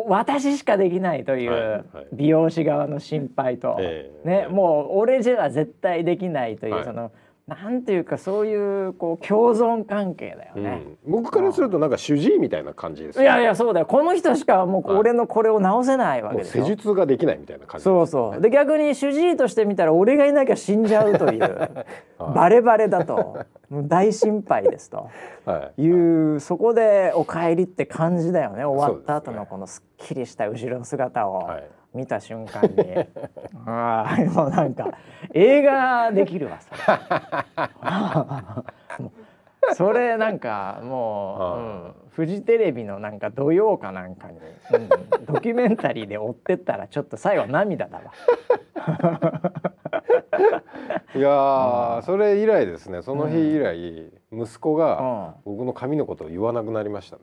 [0.08, 1.80] 私しかできないといはいはい。
[1.80, 6.84] う美容師側の心配と、ええね、もう俺じゃ絶対できないという、はい。
[6.84, 7.12] その
[7.46, 10.82] なんていうかそういうこう共存関係だよね。
[11.04, 13.86] うん、僕からするとなんか主治医みたいな感じですいやいやそうだよ。
[13.86, 14.96] この人しかもうはい。
[14.96, 16.64] 俺のこれを直せないわけでしょ。
[16.64, 18.40] 施術ができないみたいな感じそうそう。
[18.40, 21.84] で逆に主治医として見たら俺がいなきゃ死んじゃうという。
[22.34, 23.38] バレバレだと
[23.82, 25.10] 大心配ですと。
[25.44, 25.82] はい。
[25.82, 28.64] いうそこでお帰りって感じだよね。
[28.64, 31.64] 終わった後のこのすっきりした後ろの姿をはい。
[31.94, 33.06] 見た瞬間に、
[33.66, 34.98] ああもうなんか
[35.32, 36.80] 映画できるわそれ
[39.74, 44.88] それなんかもう、はうんフジテレビのなんか土曜かなんかに、うん
[45.26, 48.02] ドキュメンタリーで追ってったらちょっと最後涙だわ。
[51.16, 53.02] いやーそれ以来ですね。
[53.02, 55.56] その日以来、息子がうん。
[55.56, 57.22] 僕の髪のことを言わなくなりましたね。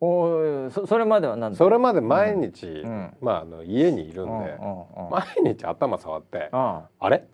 [0.00, 3.16] おいそそれまでは何だそれまで毎日、ん。
[3.20, 5.10] まああの家にいるんで、うんうんうん。
[5.10, 6.58] 毎日頭触ってうん。
[6.58, 7.24] あ あれ？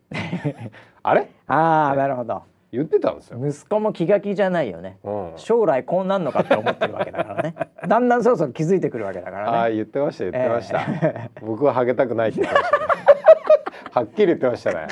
[1.03, 1.31] あれ？
[1.47, 2.43] あなるほど
[2.73, 4.99] 言ってたんですよ、息子も気が気じゃないよね。
[5.03, 7.55] うん、将来こうなんのかって思ってるわけだからね。
[7.87, 9.59] だんだんそろそろ気づいてくるわけだからね。
[9.59, 11.31] ああ言ってました言ってました、え。
[11.43, 12.85] 僕はハゲたくないって言ってました、ね、
[13.93, 14.87] はっきり言ってましたね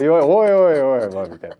[0.00, 1.56] おいおいおいおいおいみたいな。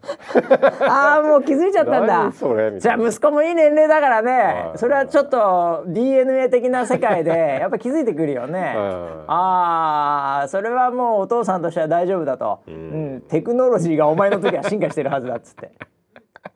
[0.89, 2.33] ああもう気づいちゃったんだ。
[2.81, 4.33] じゃあ息子もいい年齢だからね。
[4.33, 4.79] はい。
[4.79, 8.75] それはちょっと DNA 的な世界で やっぱ気づいてくるよね。
[8.77, 9.25] うん。
[9.29, 13.17] ああそれはもうお父さんとしては大丈夫だと、ううん。
[13.17, 15.71] んテクノロジーがお前の時は進化してるはずだっつって。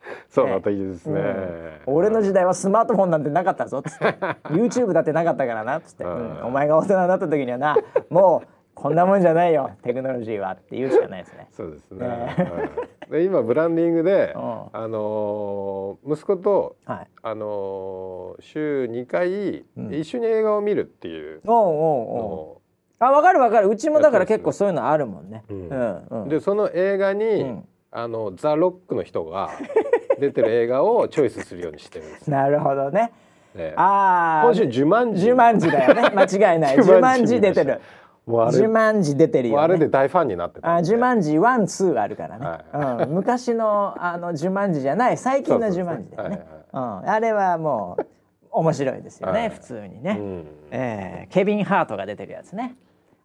[0.30, 4.04] そうだったいいですね、俺の時代はスマートフォンなんてなかったぞっつって。
[4.50, 7.76] YouTube だってなかったからなっつって、お前が大人になった時にはな。
[8.10, 8.48] もう
[8.82, 9.70] こんなもんじゃないよ。
[9.82, 11.48] テクノロジーはって言うしかないですね。
[11.50, 12.06] そうですね。
[12.06, 12.36] ね。
[12.38, 14.42] うんで今ブランディングで、うん。
[14.72, 19.94] あのー息子とはい、あのー週2回、うん。
[19.94, 22.60] 一緒に映画を見るっていうの
[23.00, 23.68] あ分かる分かる。
[23.68, 25.42] うちもだから結構そういうのあるもんね。
[25.48, 25.68] ううん。
[25.70, 26.28] んうん。
[26.28, 27.68] でその映画に、うん。
[27.90, 29.48] あのザ・ロックの人が
[30.20, 32.30] 出てる映画をチョイスするようにしてるんです。
[32.30, 33.12] なるほどね。
[33.54, 33.72] ね。
[33.76, 36.02] ああ今週ジュマンジジュマンジだよね。
[36.14, 36.82] 間違いない。
[36.82, 37.80] ジュマンジ出てる
[38.28, 46.44] もうあれジュマンジ出てるよ、ね、あれで大ファンになってたあジュマンジワンツーあるからね、はうん、昔のあのジュマンジじゃない最近のジュマンジだよね。
[46.72, 48.06] あれはもう
[48.50, 50.46] 面白いですよね、はい普通にね、うん。
[50.70, 52.76] えーケビン・ハートが出てるやつね。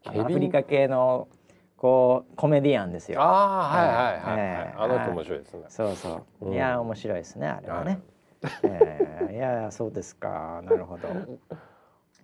[0.06, 1.28] アフリカ系の
[1.76, 3.22] こうコメディアンですよ。
[3.22, 4.40] ああはいはいはい、はい。
[4.40, 4.76] ええ。
[4.78, 5.64] あの人面白いですね。
[5.68, 6.54] そうそう、うん。
[6.54, 8.00] いや面白いですねあれはね、
[8.42, 8.52] はい。
[8.64, 10.62] えーいやそうですか。
[10.64, 11.10] なるほど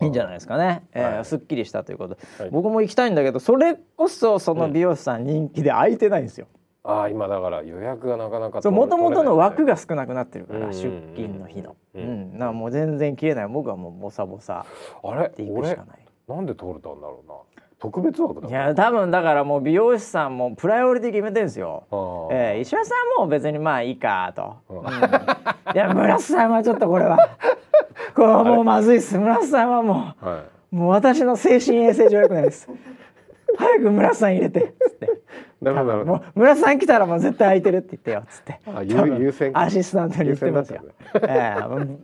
[0.00, 1.24] いいんじゃないですかね、えーはい。
[1.24, 2.50] すっきりしたということで、はい。
[2.50, 6.46] 僕も行きたいんだけどそれこそその美容師さん人気で空いてないんですよ、
[6.84, 12.32] あああ今だから予約がなかなかそう元々の枠がが少なくなってるから、うんうんうん出勤の日の、ううんん。
[12.32, 13.48] だからもう全然切れない。
[13.48, 14.64] 僕はもうボサボサ
[15.02, 15.28] あれ？
[15.36, 15.98] でいくし俺かない。
[16.28, 17.34] なんで通れたんだろうな
[17.80, 22.28] 特別枠だいや多分だからもう美容師さんもプライオリティ決めてるんですよ。
[22.30, 24.56] ええ石橋さんも別にまあいいかと。
[24.68, 24.84] うんうん
[25.74, 27.16] いや村瀬さんはちょっとこれは
[28.14, 32.68] これはもうまずいっす村瀬さんはもはうもう私の精神衛生上良くないです。
[33.56, 35.08] 早く村瀬さん入れてっつって。
[35.62, 38.60] だもう村瀬さん来たらもう絶対空いてるって言ってよっつって。
[38.66, 40.82] あ優先アシスタントに言ってますよ。
[41.22, 41.98] ええもう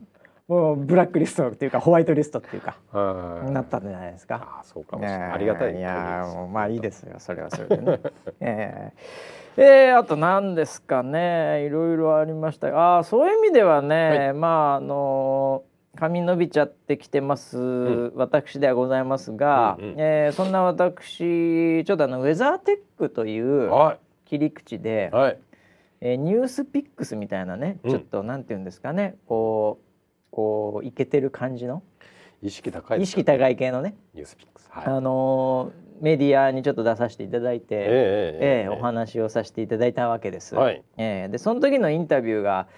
[0.48, 3.50] もうブラックリストっていうかホワイトリストっていうかはい。
[3.50, 4.60] なったんじゃないですか。
[4.60, 5.32] あーそうかもしれない。
[5.32, 5.76] ありがたい。
[5.76, 7.14] いやまあいいですよ。
[7.14, 8.00] よそれはそれでね。
[8.38, 11.64] えー、えーあと何ですかね。
[11.66, 12.68] いろいろありました。
[12.68, 15.64] あーそういう意味ではね、まああの
[15.96, 17.58] 髪伸びちゃってきてます、
[18.14, 19.94] 私ではございますが、うんうん。
[19.98, 25.38] えーそんな私ちょっとあのウェザーテックというは切り口でい、はい。
[26.02, 27.90] えーニュースピックスみたいなね、うん。
[27.90, 29.85] ちょっとなんていうんですかねこう
[30.30, 31.82] こういけてる感じの？
[32.42, 33.96] 意識高い意識高い系のね。
[34.14, 34.68] ニュースピックス。
[34.70, 34.84] はい。
[34.86, 40.54] あのーメディアにちょっと出させていただいて、ええええお話をさせていただいたわけです。
[40.54, 40.82] はい。
[40.98, 42.68] ええでその時のインタビューが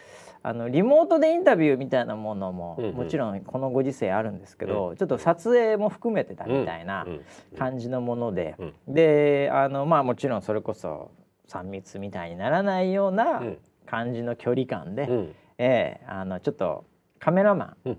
[0.45, 2.95] あのリモートでインタビューみたいなものも、うんうん。
[2.95, 7.21] もちろんこのご時世あるんですけど、ちょっと撮影も含めてたみたいなうんうん
[7.59, 8.55] 感じのもので、
[8.87, 8.95] うん。
[8.95, 11.11] であのまあもちろんそれこそ
[11.49, 13.59] 3密みたいにならないようなうん。
[13.85, 15.35] 感じの距離感で、うん。
[15.59, 16.85] ええあのちょっと
[17.19, 17.99] カメラマン、うん。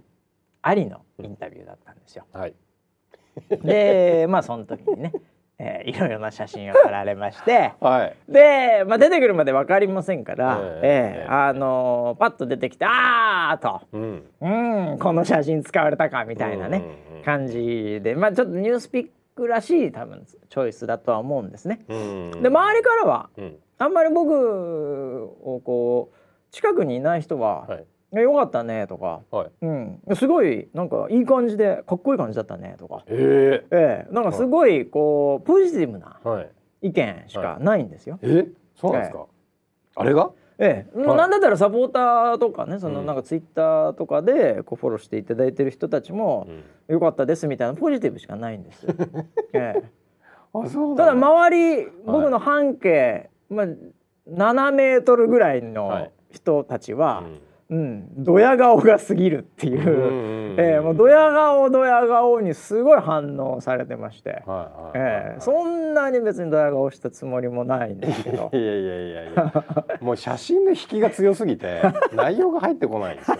[0.62, 2.25] ありのインタビューだったんですよ。
[2.34, 2.53] はい。
[3.63, 5.13] でまあその時にね、
[5.60, 7.73] えーいろいろな写真を撮られまして。
[7.79, 8.15] はい。
[8.32, 11.47] で、まあ、出てくるまで分かりませんから、えええー。
[11.49, 13.82] あのーパッと出てきて「あー」と。
[13.93, 17.23] うん「うんこの写真使われたか」みたいなね、うんうんうん。
[17.23, 18.15] 感じで。
[18.15, 21.86] まあちょっとニュースピックらしい多分チョイスだとは思うんですね。
[21.88, 22.32] うん。
[22.41, 23.58] で周りからはうん。
[23.77, 24.34] あんまり僕
[25.43, 26.15] をこう
[26.51, 33.04] 近くにいない人ははい「よかったね」とかはい「うん、すごいなんかいい感じでかっこいい感じだったね」とか。
[33.08, 36.50] えええ、なんかすごいこうポジティブなえはい。
[36.82, 38.17] 意見しかないんですよ。
[38.22, 39.26] えそうなんですか？
[39.95, 40.32] あれが？
[40.62, 41.17] ええ、はい。
[41.17, 43.06] なんだったらサポーターとかねそのうん。
[43.06, 46.63] なんかツイッターとかでこうフォローしていただいてる人たちもうん
[46.95, 48.84] 「よかったです」みたいなポジティブしかないんです。
[48.86, 48.93] よ。
[49.54, 49.84] ええ、
[50.54, 53.65] あそうただま周り僕の半径、まあ、
[54.30, 56.12] 7メートルぐらいはのい。
[56.32, 57.39] 人たちは、うん、
[57.71, 59.89] ドヤ顔が過ぎるっていう。
[59.89, 68.49] うん ええ、もうドヤ顔ドヤ顔にすごい反応されてまして、はいはいはいええ、そんなに別にドヤ顔したつもりもないんですけど。
[68.53, 69.53] いやいやいやいや。
[70.01, 71.82] もう写真の引きが強すぎて
[72.13, 73.38] 内容が入ってこないんですよ。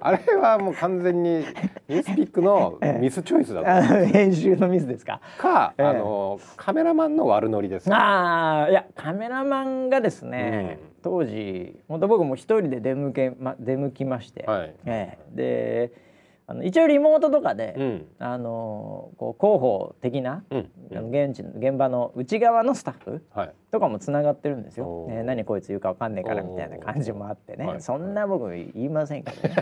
[0.00, 1.40] あれはもう完全に
[1.88, 5.20] ニュースピックのミスチョイスだあったの編集のミスですか？
[5.38, 7.92] か、ええあのカメラマンの悪ノリです。
[7.92, 15.90] ああいやカメラマンがですね、うん当時本当僕も一人で出向け、ま、出向きまして、はい、ええ。
[15.90, 16.08] で
[16.46, 18.06] あの一応リモートとかで、うん。
[18.18, 20.70] あのこう広報的な、うん。
[20.92, 23.54] あの現地の現場の内側のスタッフはい。
[23.70, 24.86] とかもつながってるんですよ。
[24.86, 25.08] お。
[25.08, 25.16] ー。
[25.16, 27.80] ね、何こいつ言うかわかんねえからみたいな感じもあってね、はい。
[27.82, 29.56] そんな僕言いませんけどね。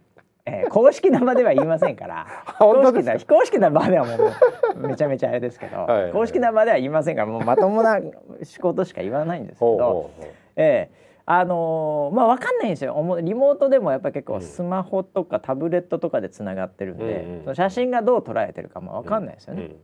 [0.48, 2.26] えー公式な場では言いませんから。
[2.58, 4.12] 公式な非公式な場ではも
[4.76, 8.00] うめちゃめちゃあれですけど、はい公式な場では言いませんからもうまともな
[8.42, 10.10] 仕事しか言わないんですけど、
[10.56, 11.08] ええ。
[11.30, 12.94] あのーまあわかんないんですよ。
[13.20, 14.40] リモートでもやっぱり結構うん。
[14.40, 19.62] スマホとかタブレットとかでつながってるんで、うんうんその写真がどう捉えてるかもわかんないですよね。
[19.62, 19.76] うん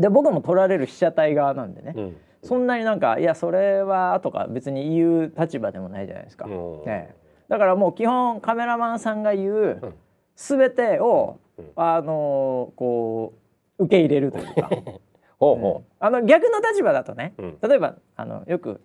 [0.00, 2.16] で僕も撮られる被写体側なんでね、うん。
[2.42, 6.46] そんなになんかいやそれはとか別に言う立場でもないじゃないですか。
[6.46, 6.52] うん。
[6.86, 7.21] ええ
[7.52, 9.94] だからもう基本カメラマンさんが言ううん
[10.36, 11.70] 全てを、うん。
[11.76, 13.34] あのーこ
[13.78, 14.70] う受け入れるというか、
[15.38, 17.58] ほうほあの逆の立場だとね、うん。
[17.60, 18.80] 例えばあのよく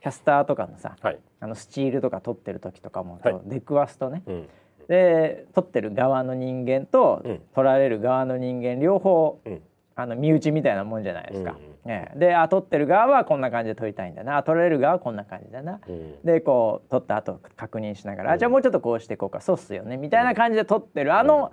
[0.00, 3.40] キャスターとかのさうはい、あのスチールとか撮ってる時とかも、はい。
[3.44, 4.24] 出くわすとね。
[4.26, 4.48] うん。
[4.88, 7.42] で撮ってる側の人間と、うん。
[7.54, 9.62] 撮られる側の人間両方うん
[10.02, 11.52] あの身内みたいなもんじゃないですか。
[11.52, 11.68] うん
[12.16, 14.36] であ撮ってる側はこんな感じで撮りたいんだな。
[14.36, 15.80] あ撮られる側はこんな感じだな。
[15.88, 16.22] うん。
[16.22, 18.34] でこう撮った後確認しながら、うん。
[18.34, 19.40] あじゃあもうちょっとこうしていこうか。
[19.40, 19.96] そうっすよね。
[19.96, 21.52] みたいな感じで撮ってるあの、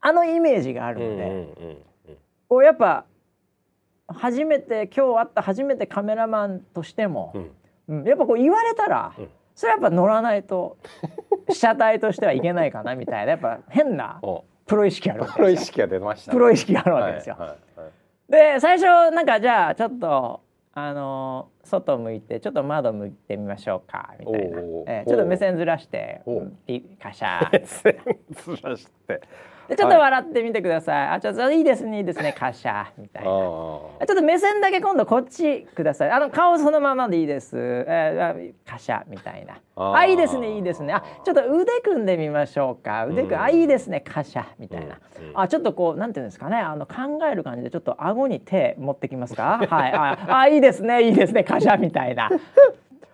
[0.00, 1.78] あのイメージがあるので、
[2.48, 3.04] こうやっぱ
[4.08, 7.32] 初めて今日会った初めてカメラマンとしても
[7.86, 8.00] う、ん。
[8.00, 9.28] うんやっぱこう言われたら、うん。
[9.54, 10.78] それやっぱ乗らないと
[11.48, 13.30] 被写体としてはいけないかなみたいな。
[13.30, 15.46] やっぱ変なおプロ意識あるわプけですよ。
[15.46, 17.36] ロ意識が出ましたね、プロ意識があるわけですよ。
[17.36, 18.54] はいはいはい。
[18.54, 20.40] で最初なんかじゃあちょっと
[20.72, 26.22] あの外向いてちょっと窓向いてみましょうかみたいな、えーちょっと目線ずらして
[27.02, 27.98] カシャ目線
[28.30, 29.20] ずらして
[29.70, 32.86] でちょっと笑ってみてください、あちょっといいですねいいですね カシャ。
[32.98, 33.30] みたいな。
[33.30, 36.10] あちょっと目線だけ今度こっちください。
[36.10, 39.54] あの顔そのままでいいです、えー、カシャみたいな。
[39.76, 40.92] あいいですねいいですね。
[40.92, 43.06] あちょっと腕組んでみましょうか。
[43.06, 43.42] 腕組ん、うん。
[43.42, 45.40] あいいですねカシャみたいな、うんうん。
[45.40, 46.56] あちょっとこうなんていうんですかね。
[46.56, 46.94] あの考
[47.30, 49.60] える感じでちょっと顎に手持ってきますか？
[49.70, 49.92] はい。
[49.92, 52.28] ああいいですねいいですねカシャみたいな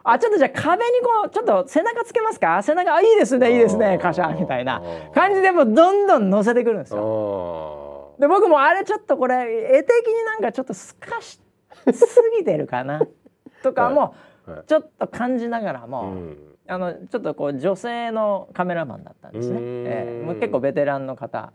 [0.09, 2.63] あちょっとじゃあ壁にこうちょっと背中つけますか？
[2.63, 4.81] 背中あいいですねいいですねカシャみたいな。
[5.15, 8.15] 感じでもうどんどん乗せてくるんですあよ。
[8.19, 8.21] ー。
[8.23, 9.35] で僕もあれちょっとこれ
[9.79, 11.41] 絵的になんかちょっとすかし
[11.93, 13.01] すぎてるかな。
[13.63, 14.13] とかもは
[14.49, 14.65] いはい。
[14.67, 16.37] ちょっと感じながらも、うん。
[16.69, 20.25] あのちょっとこう女性のカメラマンだったんですね、ええ。
[20.25, 21.53] もう結構ベテランの方。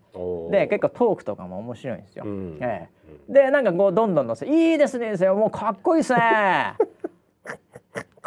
[0.49, 2.24] で結構トークとかも面白いんですよ。
[2.26, 2.58] うん。
[2.62, 2.89] え
[3.30, 3.34] え。
[3.34, 6.20] でなんかこうどんどん乗せいいですねいいですねもうかっこいいですね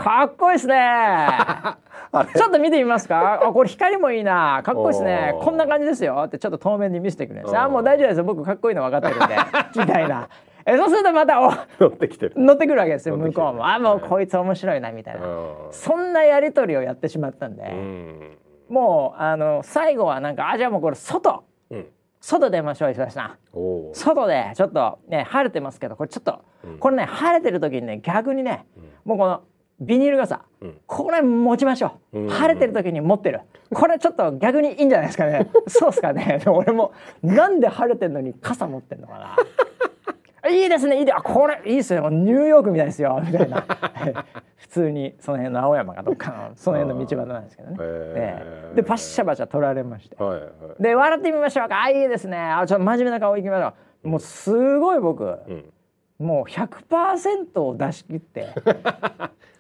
[0.05, 0.77] かっこいいですね。
[2.37, 3.41] ちょっと見てみますか？
[3.43, 4.61] あこれ光もいいな。
[4.63, 5.35] かっこいいですね。
[5.41, 6.23] こんな感じですよ。
[6.27, 8.25] ってちょっと遠目に見せてくれあもう大丈夫ですよ。
[8.25, 9.37] 僕かっこいいの分かってるんで。
[9.81, 10.29] みたいな。
[10.67, 12.35] えそうするとまたお乗ってきてる。
[12.37, 13.67] 乗ってくるわけですよ向こうも。
[13.67, 15.27] あもうこいつ面白いなみたいな。
[15.27, 18.37] うんそんなやり取りをやってしまったんで、うん。
[18.69, 21.45] もうあの最後はなんかあじゃあもうこれ外。
[21.71, 21.87] うん。
[22.21, 23.37] 外出ましょう石橋さん。
[23.95, 26.79] 外でちょっとね晴れてますけどこれちょっと、うん。
[26.79, 28.67] これね晴れてる時にね逆にね、
[29.07, 29.41] もうこの
[29.85, 30.81] ビニール傘、うん。
[30.87, 32.29] これ持ちましょう、うん。
[32.29, 33.41] 晴れてる時に持ってる。
[33.73, 35.51] これちょっと逆にいいんじゃないですかね。
[35.69, 36.41] そうっすかね。
[36.43, 39.37] でも俺もなんで晴れてるのに傘持ってんのかな。
[40.51, 40.99] いいですね。
[40.99, 42.11] いいであこれいいですよ。
[42.11, 43.21] ニューヨークみたいですよ。
[43.25, 43.65] みたいな。
[44.57, 50.17] 普通にその辺の青山かどっかのその辺の道端なんですけどね、ええでパッシャパシャ取られまして。
[50.23, 50.47] はいは
[50.79, 50.83] い。
[50.83, 51.83] で笑ってみましょうか。
[51.83, 52.39] あいいですね。
[52.39, 53.73] あちょっと真面目な顔いきましょ
[54.05, 54.09] う。
[54.09, 55.73] もうすごい僕、うん。
[56.19, 58.49] もう100%を出し切って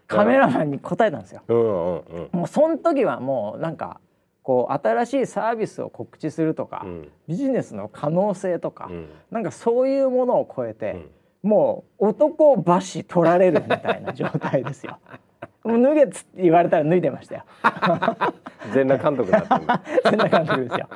[0.06, 1.42] カメラマンに答えたんですよ。
[1.48, 4.00] うんうんうんもうその時はもうなんか
[4.42, 11.06] こう新しいサービスを告知するとか、うんビジネスの可能性とか、うんなんかそういうものを超えて、
[11.42, 14.98] もう男箸取られるみたいな状態ですよ。
[15.64, 17.44] もう脱げっつって言われたら脱いでましたよ。
[18.74, 19.82] 全裸監督になってるんだ。
[20.04, 20.88] そんな感じですよ。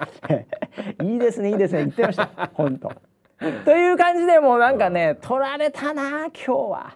[1.02, 2.92] いいですねいいですね言ってました本当。
[3.64, 6.95] という感じでもうなんかね取られたな今日は。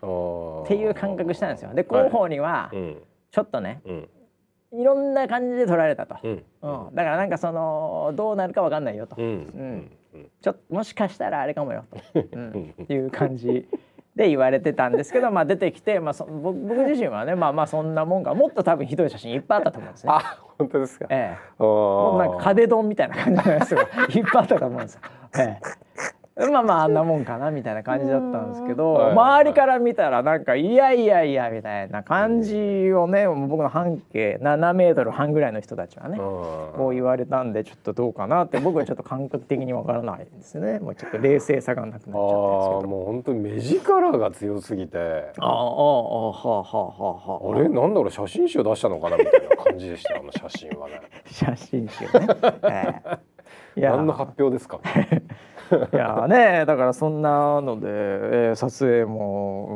[0.62, 1.72] っっていう感覚したんですよ。
[1.74, 2.97] で広報にはうん。
[3.30, 4.80] ちょっとねうん。
[4.80, 6.16] いろんな感じで取られたと。
[6.22, 6.30] うん。
[6.30, 9.24] うん、だからなんかそのどうなるかわかんないよと、うん。
[9.24, 9.90] うん。
[10.40, 13.66] ちょっともしかしたらあれかもよと、うん、っていう感じ
[14.14, 20.12] で言われてたんですけど、 まあ、出てきて、まあ、そ僕僕自身はねまあまあそんなもんかもっと多分ひどい写真いっぱいあったと思うんですね。
[20.12, 21.07] あ本当ですか。
[21.09, 23.82] ええ、ももうなんか壁ドンみたいな感じのやつが
[24.14, 25.01] いっぱいあったと思うんですよ。
[25.38, 25.61] ええ、
[26.34, 29.12] まあまああんなもんかなみたいな感じだったんですけど、はい。
[29.12, 40.78] 周りから見たらなんかいやいやいやみたいな感じをね僕の半径7メートル半ぐらいの人たちはね、こう言われたんでちょっとどうかなって僕はちょっと感覚的にわからないですね。
[40.78, 42.88] もうちょっと冷静さがなくなっちゃったんですけああど。
[42.88, 44.98] もう本当に目力が強すぎて。
[45.38, 46.94] ああああはあはあは
[47.28, 47.68] あはあれ？
[47.68, 51.00] なんだろう写真集出したのかなみたいな感じでしたあの写真はね。
[51.30, 52.10] 写真集ね。
[52.64, 52.94] え
[53.76, 53.80] え。
[53.80, 54.80] いや何の発表ですか？
[55.92, 59.68] いやねだからそんなので、えー撮影も、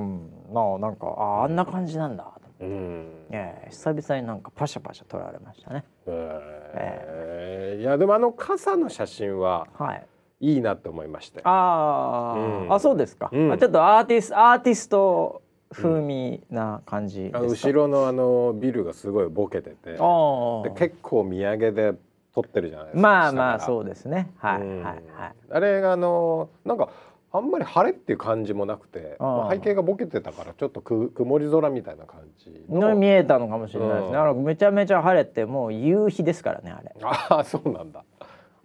[0.49, 2.25] うん、なあなんかああんな感じなんだ。
[2.25, 3.07] と、うん。
[3.31, 5.85] えー久々になんかパシャパシャ撮られましたね。
[6.07, 10.07] えーいやでもあの傘の写真ははい。
[10.39, 12.73] いいなって思いましたよあー、うん。
[12.73, 13.53] あそうですか、うん。
[13.53, 15.43] あちょっとアーティスアーティスト
[15.73, 21.95] 風味な感じですか、あの後ろのあのビルがすごいボケててあで結構見上げで
[22.37, 24.31] 撮ってるじゃないですかまあまあそうですね。
[24.37, 24.83] はい、うん。
[24.83, 25.35] はいはい。
[25.51, 26.91] あれがあのなんか
[27.33, 34.23] あんまり晴れっていう感じもなくてまあ背景がボケてたからちょっとく曇り空みたいな感じの見えたのかもしれないですね、うん。
[34.23, 36.95] あのめちゃめちゃ晴れてもう夕日ですからねあれ。
[37.03, 38.05] ああそうなんだ。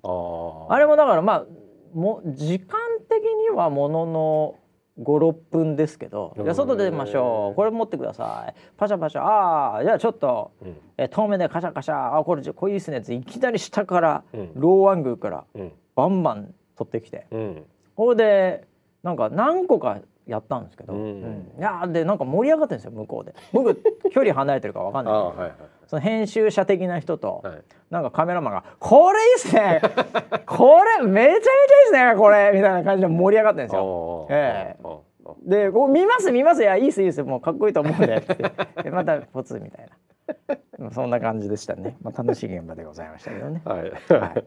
[0.04, 0.66] あー。
[0.70, 1.46] あれもだからまあ
[1.94, 4.56] も時間的にはものの
[5.00, 7.56] 56分ですけど、うんじゃあ外出ましょう。
[7.56, 8.54] これ持ってください。
[8.78, 9.22] パシャパシャ。
[9.22, 10.76] ああじゃあちょっと、うん。
[10.98, 12.18] え遠目でカシャカシャ。
[12.18, 14.52] あこれこれいいっすねっていきなり下から、うん。
[14.56, 15.72] ローアングルからうん。
[15.96, 17.28] バンバン取ってきて。
[17.32, 17.64] うん。
[17.96, 18.68] これで
[19.04, 21.52] なんか何個かやったんですけど、うんうん。
[21.58, 23.34] いやーでなんか盛り上がってるんですよ向こうで。
[23.54, 23.76] 僕
[24.12, 25.52] 距離離れてるからわかんないああはいはい
[25.92, 27.62] その編集者的な人と、はい。
[27.90, 29.82] なんかカメラマンが「これいいっすね。
[30.48, 31.44] これめちゃめちゃいいっ
[31.88, 34.28] すねこれ」みたいな感じで盛り上がってるんですよ。
[34.30, 34.82] ええ。
[34.86, 36.64] ああああで「こう見ます見ます。
[36.64, 38.36] いやいいっすいいっすもうかっこいいと思うんで」って。
[38.84, 39.86] でまたポツみたい
[40.80, 40.92] な。
[40.92, 43.62] そんな感じでしたね、まあ、楽しい現場でございましたけどね。
[43.66, 43.80] はい。
[43.82, 44.46] はい。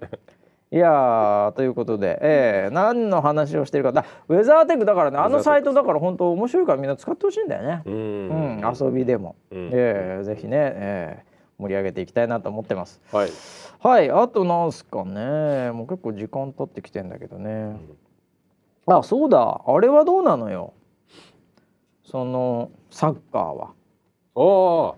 [0.74, 3.92] いやーということで、えー、何の話をしてるか。
[3.92, 7.82] だウェザーテックだからねあのサイトだから本当面白いからみんな使ってほしいんだよね。
[7.84, 9.70] ううんん、遊びでも、うん。
[9.72, 13.00] えーぜひね、えー盛り上げていきたいなと思ってます。
[13.12, 13.30] はい。
[13.80, 15.70] はいあとなんすかね。
[15.72, 17.76] もう結構時間経ってきてんだけどね。
[18.86, 19.62] あそうだ。
[19.66, 20.72] あれはどうなのよ。
[22.04, 23.70] そのサッカーは。
[24.34, 24.96] おお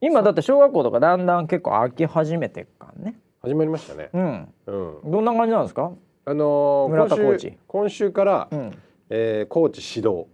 [0.00, 3.14] 今だって小学校とかだんだん結構飽き始めてっからね。
[3.40, 4.10] 始まりましたね。
[4.12, 4.54] うん。
[4.66, 4.72] う
[5.08, 5.10] ん。
[5.10, 5.92] どんな感じなんですか？
[6.24, 7.58] あのー村田コー今週チ。
[7.66, 8.78] 今週から、うん。
[9.10, 10.26] えー、コーチ指導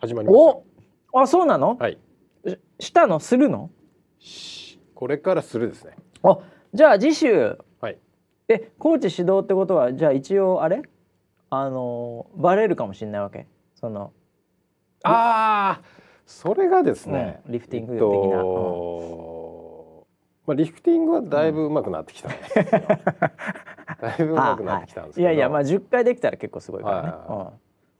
[0.00, 0.40] 始まりました。
[0.40, 0.64] お！
[1.22, 1.98] あそうなの、はい。
[2.46, 3.18] ししたの？
[3.20, 3.68] するの？
[3.68, 3.81] し
[4.94, 5.96] これからするですね。
[6.22, 6.38] あ
[6.72, 7.98] じゃあ次週はい。
[8.48, 10.82] えコーチ指導ってことはじゃあ一応あれ？
[11.50, 13.46] あのーバレるかもしれないわけ？
[13.74, 14.12] その
[15.04, 15.84] ああ、
[16.26, 17.40] それがですね。
[17.46, 20.06] うんリフティングえっ的な、と
[20.46, 22.64] まあリフティングはだいぶ上手くなってきたんですよ。
[24.00, 25.22] だいぶ上手くなってきたんですけど。
[25.22, 27.52] いやいやまあ10回できたら結構すごいからね、は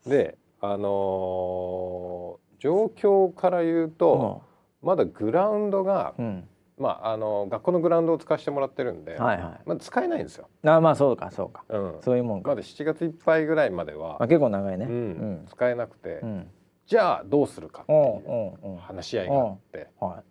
[0.07, 4.43] で、あのー状況から言うと、
[4.83, 6.25] まだグラウンドが、うん。
[6.27, 9.61] うんまああの学校のグラウンドを使わせてもらってるんで、はいはい。
[9.67, 10.49] まだ使えないんですよ。
[10.65, 11.65] あまあそうかそうか。
[11.69, 11.97] うん。
[12.01, 14.87] そういうもんか、まだ7月いっぱいぐらいまでは、まあ、結構長いね。
[14.87, 15.33] ううん。
[15.45, 16.51] ん、使えなくて、うん。
[16.87, 20.23] じゃあどうするかってうんいう話し合いがあって、は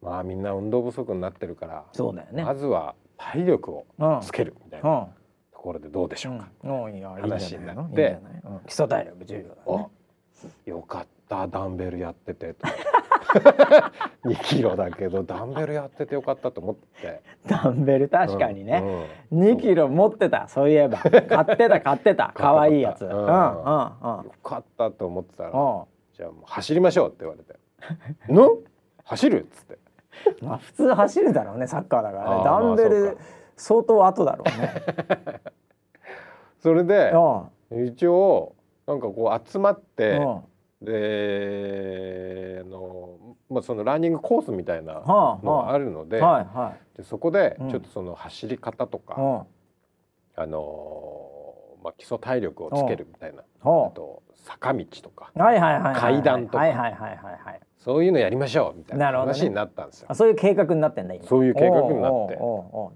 [0.00, 0.04] い。
[0.04, 2.44] まあみんな運動不足になってるから、そうだよね。
[2.44, 4.20] まずは体力をうん。
[4.22, 4.88] つけるみたいうん。
[4.88, 5.08] な
[5.52, 6.48] ところでどうでしょうか。
[6.62, 6.84] うん。
[6.84, 8.42] うんいや話になっていいんじゃない。
[8.44, 8.60] うん。
[8.66, 9.88] 基礎体力重要だおね
[10.64, 12.66] よかったダンベルやっててと
[13.38, 17.22] 2キロだけどダンベルやっててよかったと思って。
[17.46, 18.82] ダンベル確かにね、
[19.30, 20.48] うん2キロ持ってた。
[20.48, 20.98] そういえば。
[20.98, 21.10] 買
[21.42, 22.32] ってた 買ってた。
[22.34, 23.04] 可愛いやつ。
[23.04, 23.10] うん。
[23.10, 23.30] うんうんうん。
[23.30, 25.54] よかったと思ってたらうん。
[26.12, 27.56] じゃあもう走りましょうって言われて
[28.32, 28.56] 「の？
[29.04, 29.78] 走る?」っつって。
[30.42, 32.44] まあ普通走るだろうねサッカーだからね。
[32.44, 33.18] ダンベまあル
[33.56, 35.40] 相当後だろうね。
[36.60, 37.12] それで
[37.70, 38.54] う一応
[38.86, 40.40] なんかこう集まっんてうん
[40.82, 46.98] であの、まあ、そのランニングコースみたいなはあのがあるので,、はいはい。
[46.98, 49.42] でそこでうんちょっとその走り方とか、うん。
[50.38, 51.30] あの
[51.86, 56.64] まあ、基礎体力をつけるみたいなあほと坂道とか階段とか。
[57.78, 60.08] そういうのやりましょうみたいな話になったんですよ。
[60.10, 61.24] あそういう計画になってんだ今。
[61.24, 62.36] そういう計画になって。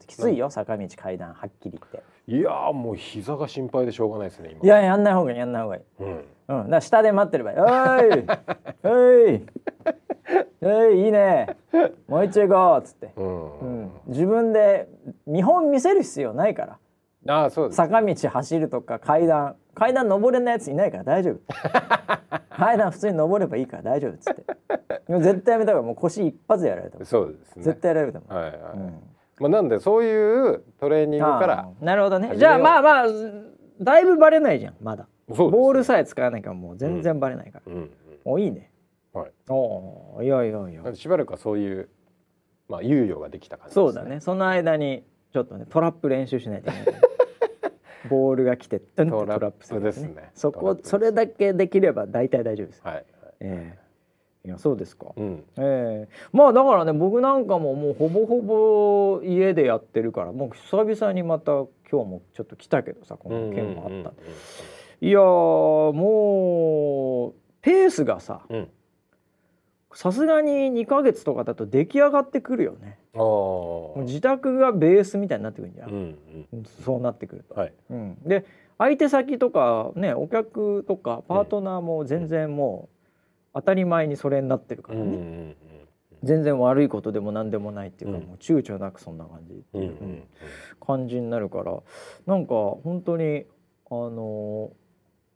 [0.08, 2.02] きついよ坂道階段はっきり言って。
[2.26, 4.64] いやーもう膝が心配でしょうがないですね今。
[4.64, 5.82] いややんない方がいいやんない方がいい。
[6.00, 6.70] うん、うん。
[6.70, 7.58] だ下で待ってればいい。
[7.60, 7.68] おい
[8.82, 9.46] おい
[10.62, 11.56] おいいいね。
[12.08, 13.58] もう一丁行こうっつって、うん。
[13.60, 14.88] うん、自分で
[15.24, 16.78] 見本見せる必要ないから
[17.28, 17.76] ああそうです。
[17.76, 21.40] 坂道走るとか階段階段登れないやついないから大丈夫。
[22.50, 24.44] 階段普通に登ればいいから大丈夫っつって。
[25.08, 27.62] でも絶対やめた方がもう腰一発でやられると思うそうですね。
[27.62, 28.60] 絶対やられると思う、はいはい。
[28.74, 29.02] うん。
[29.40, 32.36] まあなんでそういうトレーニングからなるほどね。
[32.36, 33.06] じゃあまあまあ
[33.80, 35.50] だいぶバレないじゃんまだ、そうですね。
[35.50, 37.90] ボールさえ使わないからもう全然バレないから、うんうん
[38.26, 38.70] おいいね。
[39.14, 39.30] はい。
[39.48, 40.94] おーいやいやいや。
[40.94, 41.88] しばらくはそういう
[42.68, 44.04] まあ猶予ができた感じです、そうだ。
[44.04, 44.20] ね。
[44.20, 47.00] その間にちょっとねトラップ練習しないといけない。
[48.08, 50.30] ボールが来てトラップする、トラップですね。
[50.34, 52.94] そこそれだけできれば大体大丈夫です、はい。
[52.94, 53.04] はい。
[53.40, 53.90] ええ
[54.42, 55.44] いやそうですか、うん。
[55.58, 56.08] ええ。
[56.32, 61.52] まあだからね僕なんかももうほぼほぼ家でやってるからもう久々にまた
[61.90, 64.12] 今日もちょっと来たけどさこの件もあった
[65.02, 68.70] いやーもうペースがさうん。
[69.92, 72.98] うんさすがに2ヶ月とかだと出来上がってくるよね。
[74.04, 76.18] 自宅がベースみたいになってくるんじゃん、うん
[76.52, 76.64] うん。
[76.84, 77.74] そうなってくると、はい。
[77.90, 78.44] うん、で
[78.78, 82.96] 相手先とかねお客とかパートナーも全然もう
[83.54, 85.56] 当たり前にそれになってるからね、うんうん
[86.22, 88.24] 全然悪いことでも何でもないっていうか、うん。
[88.24, 89.54] もう躊躇なくそんな感じ。
[89.54, 90.24] っていう、
[90.78, 91.78] 感じになるから
[92.26, 92.52] なんか
[92.84, 93.46] 本当に
[93.90, 94.70] あの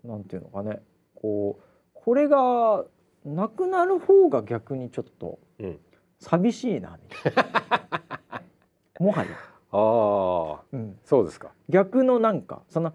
[0.04, 0.82] なんていうのかね。
[1.14, 1.62] こう
[1.94, 2.84] これが
[3.24, 5.78] なくなる方が逆にちょっとうん。
[6.20, 8.40] 寂しいなみたいな。
[9.00, 9.28] もはや、
[9.72, 10.64] ああ。
[10.72, 11.50] うん、そうですか。
[11.68, 12.94] 逆のなんかその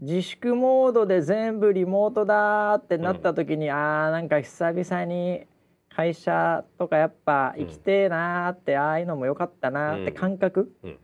[0.00, 5.46] 自粛モードで全部リモートだーってなった時に、あーなんか久々に
[5.90, 10.16] 会社とかやっぱ行きてえなーって、ああいうのも良かったなーってうん。
[10.16, 10.98] 感覚うん。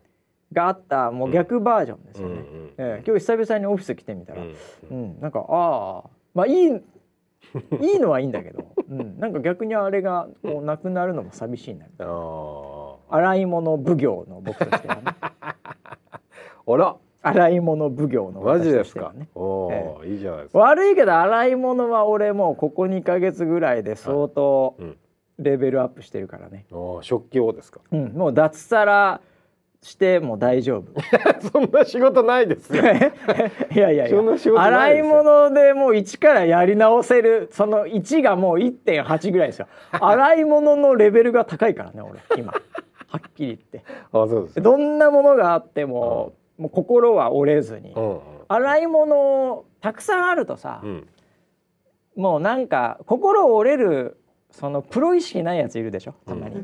[0.53, 2.35] があったもう逆バージョンですよね。
[2.35, 4.47] うんうんええ今日久々にオフィス来てみたら、う
[4.91, 5.05] うん。
[5.17, 5.21] ん。
[5.21, 6.81] なんかああまあいい
[7.81, 15.35] いいのはいいんだけど、うん、なんか逆にあれがこうなくなるのも寂しいなあ洗い物奉行の僕としてはねあ。
[16.67, 16.97] あら。
[17.23, 19.13] 洗い物奉行のマ私ジですか？
[19.35, 20.59] おお、えいいじゃないですか。
[20.61, 24.97] 悪いけど洗い物は俺もうここ2ヶ月ぐらいで相当うん。
[25.39, 27.81] レベルアップしてるからね、おお、食器をですか？
[27.93, 29.21] うん、もう脱サラ
[29.83, 30.93] しても大丈夫。
[31.53, 32.83] そんな仕事ないですよ。
[32.83, 32.87] い
[33.77, 34.23] やいやいや。
[34.57, 39.69] 洗い物でもう一からやり直せるその1がもう1.8ぐらいですよ。
[39.93, 42.21] 洗い物のレベルが高いからね俺。
[42.37, 42.53] 今。
[42.53, 43.83] はっきり言って。
[44.13, 44.63] あ、そうです。
[44.63, 48.21] どんなものがあっても、もう心は折れずに、うんうん。
[48.49, 51.09] 洗い物たくさんあるとさう、ん。
[52.17, 54.19] もうなんか心折れる
[54.51, 56.61] そのプロ意識ないやついるでしょたまに、う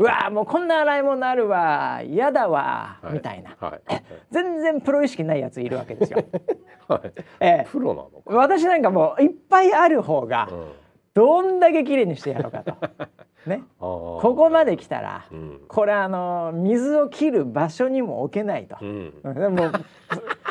[0.00, 3.80] うんわもうこんな洗い物あるわ嫌だわ、はいみたいなはい。
[4.30, 6.24] 全然プロ意識ないやついるわけですよ。
[6.88, 7.12] はい。
[7.40, 8.34] ええプロなのか。
[8.34, 10.68] 私なんかもういっぱいある方がうん
[11.12, 12.74] どんだけ綺麗にしてやろうかと。
[13.46, 15.60] ね、こここまで来たらうん。
[15.68, 18.84] これあの水を切る場所にも置けないとう。
[18.84, 19.12] ん。
[19.22, 19.70] うんでも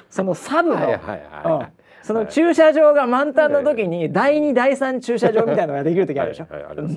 [0.10, 6.48] そのサブの、はいはいはいうんその駐車場が満タンの時に第二第三駐車場みたいなのができる時あるでしょ、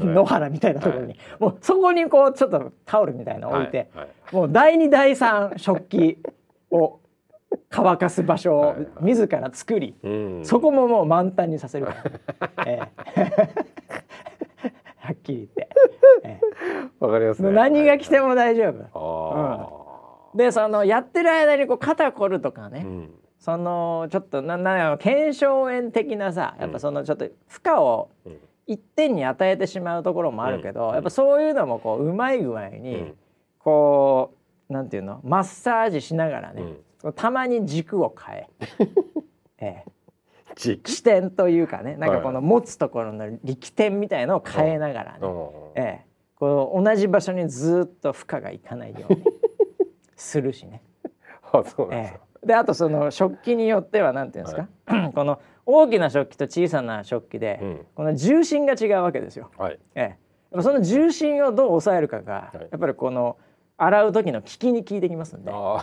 [0.04, 3.90] 野原みたいなところに、もうそこにこうちょっとタオルみたいなの置いて、
[4.30, 6.18] もう第二第三食器
[6.70, 7.00] を
[7.70, 10.44] 乾かす場所を自ら作り、うん。
[10.44, 11.94] そこももう満タンにさせるか
[12.56, 12.80] ら、 え
[13.16, 13.22] え。
[14.98, 15.68] はっきり言って、
[16.24, 16.40] え
[17.00, 17.48] わかりますね。
[17.50, 19.82] え何が来ても大丈夫。
[20.34, 23.10] でそのやってる間にこう肩こるとかね、うん。
[23.42, 28.38] そのちょっとななん腱鞘炎的なさやっぱそのちょっと負荷をうん。
[28.64, 30.94] 一点に与えてしまうところもあるけど、うん。
[30.94, 33.14] やっぱそういうのもこううまい具合に、うん。
[33.58, 34.34] こ
[34.70, 36.62] うなんていうのマッサージしながらね、
[37.02, 37.12] うん。
[37.12, 38.48] たまに軸を変え。
[39.58, 39.92] ええ。
[40.56, 45.30] 視点というかねなんかこのはい持つところの力点みたいのを変えながらね、うん。
[45.74, 49.24] ええ、こう同じ場所にずっと負荷がいかないように
[50.14, 50.82] するしね。
[51.52, 52.20] あ、そうなんですえよ。
[52.22, 54.68] え、であとその食器によってはなんていうんですか、
[55.14, 59.50] この大きな食器と小さな食器で、うんこの重心が違うわけですよ。
[59.56, 59.78] はい。
[59.94, 60.16] え
[60.52, 63.36] え、その重心をどう抑えるかが、はいやっぱりこの
[63.76, 65.50] 洗う時の効きに効いてきますんで。
[65.50, 65.78] え は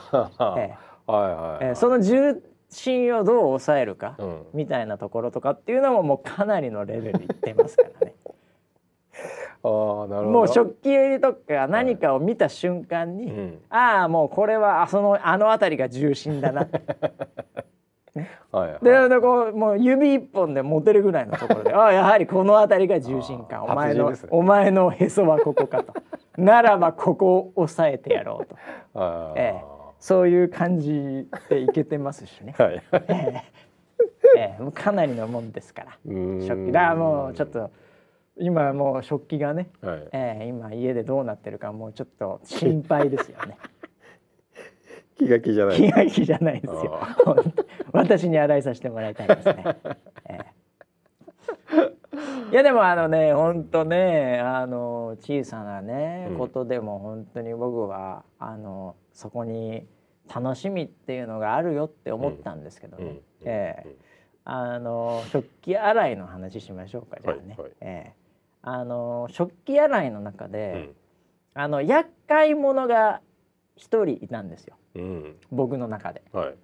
[0.57, 1.66] いはいはい。
[1.66, 4.45] ええその重心をどう抑えるか、うん。
[4.53, 8.14] みたいなところとかっていうのももうかなりのレベルいってますからね。
[9.62, 13.60] もう食器とか何かを見た瞬間に、うん。
[13.70, 16.68] ああもうこれはあそのあの辺りが重心だな。
[18.51, 18.84] はいはい。
[18.84, 23.64] ででこうもう指一本で持てるぐらいのところでああやはりこの辺りが重心か。
[23.64, 24.18] お前の、ね。
[24.30, 25.93] お前のへそはここかと。
[26.38, 28.55] ならばここを押さえてやろうと。
[29.36, 29.64] ええ。
[29.99, 32.82] そういう感じでいけてますしね、 はい。
[32.93, 33.43] ええ。
[34.38, 34.72] ええ。
[34.72, 35.97] かなりのもんですから。
[36.05, 36.72] 食器。
[36.72, 37.49] だからもうちょっ。
[37.49, 37.70] と
[38.40, 40.08] 今もう食器がね、はい。
[40.12, 43.58] ええ今家でどうなってるかもうちょっと心配ですよね。
[45.18, 45.78] 気が気じゃない。
[45.78, 47.00] 気が気じゃないですよ。
[47.92, 49.64] 私に洗いさせてもらいたいですね。
[50.30, 50.60] ええ
[52.52, 56.38] いやでもあのね本当ねあの小さなね、うん。
[56.38, 59.86] ことでも本当に僕はあのそこに
[60.34, 63.10] 楽しみっていうのがあるよって思ったんですけどね、うん。
[63.10, 63.22] うん。
[63.44, 63.96] ええ
[64.52, 67.72] あの食器洗いの話しましょうかじゃあね、はいはい。
[67.82, 68.19] ええ
[68.62, 70.95] あの食器洗いの中うで、ん。
[71.55, 73.22] あの厄介者が
[73.76, 75.36] 一人いたんですようん。
[75.51, 76.22] 僕の中で。
[76.32, 76.55] はい。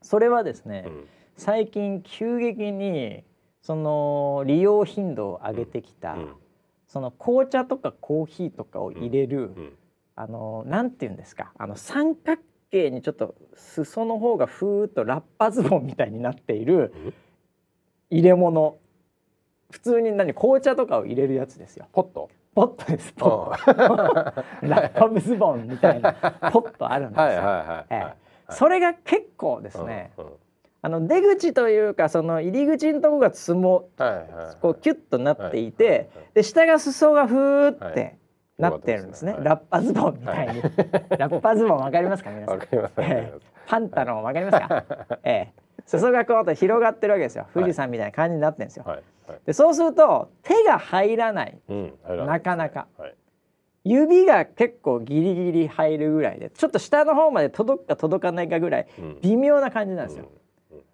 [0.00, 1.08] それはですね、うん。
[1.36, 3.24] 最近急激に
[3.60, 6.34] その利用頻度を上げてきた、うん
[6.88, 9.72] その紅茶とかコーヒーとかを入れる、うん。
[10.14, 17.14] あのなんて言うんですかあの三角形にちょっと裾の方がふーっとラッパズボンみたいになっているうん
[18.10, 18.76] 入れ物
[19.72, 21.86] 普通に何紅茶とかを入れるやつですよ。
[21.92, 22.28] ポット？
[22.54, 23.12] ポットです。
[23.14, 24.44] ポット。
[24.68, 26.12] ラッパズボンみたいな。
[26.52, 27.20] ポットあるんです
[27.98, 28.14] よ。
[28.50, 30.24] それが結構ですね、うん。
[30.26, 30.32] うん。
[30.82, 34.56] あの出口というかその入り口のとこがつもはいはい。
[34.60, 38.16] こうキュッとなっていて、はいはいで下が裾がふーはって
[38.58, 38.62] い。
[38.62, 40.62] なってるんですね、よかラッパズボンみたいに、
[41.18, 42.60] ラッパズボンわかりますか皆さん？
[42.62, 42.68] え
[43.00, 43.46] えます。
[43.66, 44.84] パンタロンわかりますか？
[45.24, 45.52] ええ。
[45.86, 47.46] 裾がこうと広がってるわけですよ。
[47.54, 49.40] 富士山みたいな感じになってるんですよ、はいはい。
[49.46, 51.92] でそうすると手が入らないうん。
[52.26, 52.86] なかなか。
[52.98, 53.14] はい。
[53.84, 60.42] 指が結構ギリギリ入るぐらいでちょっと下の方まで届くか届かないかぐらいうん微妙な感じなんですよ、うんうん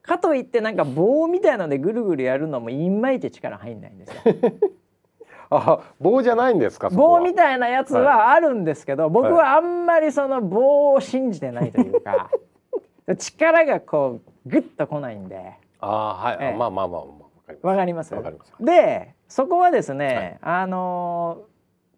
[0.08, 4.22] かといってなんか棒みたいのでぐるぐるやるのもいまいち力入んないんですよ
[5.50, 6.90] あ、棒じゃないんですか。
[6.90, 12.30] 棒みたいなやつはあるんですけど、僕はあんまりその棒を信じてないというか
[13.18, 16.52] 力がこうグッとこないんであー、はい。
[16.52, 17.27] ええまあまあまあまあ。
[17.62, 18.14] わかります。
[18.60, 21.48] でそこはですね、あのー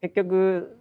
[0.02, 0.78] 結局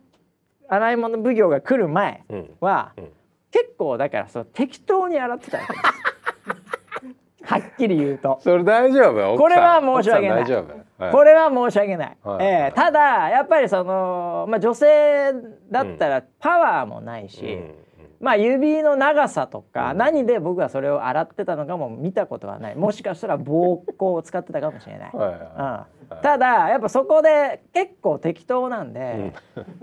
[0.70, 2.50] 洗い物奉行が来る前うん。
[2.62, 3.10] は、うん。
[3.52, 5.58] 結構だからそう適当に洗ってた
[7.44, 8.38] はっきり言うと。
[8.42, 9.38] それ大丈夫？
[9.38, 10.44] これは申し訳ない。
[11.00, 12.46] はい、これは申し訳ない、はい。
[12.46, 15.34] ええただやっぱりその、まあ、女性
[15.72, 17.76] だったらパワーもないし、うん
[18.20, 19.98] まあ指の長さとか、うん。
[19.98, 22.76] 何で僕がそれを洗ってたのかも見たことはない。
[22.76, 29.34] もしかしたら膀胱を使ってたかもしれない、はいはうん、ただやっぱそこで結構適当なんで、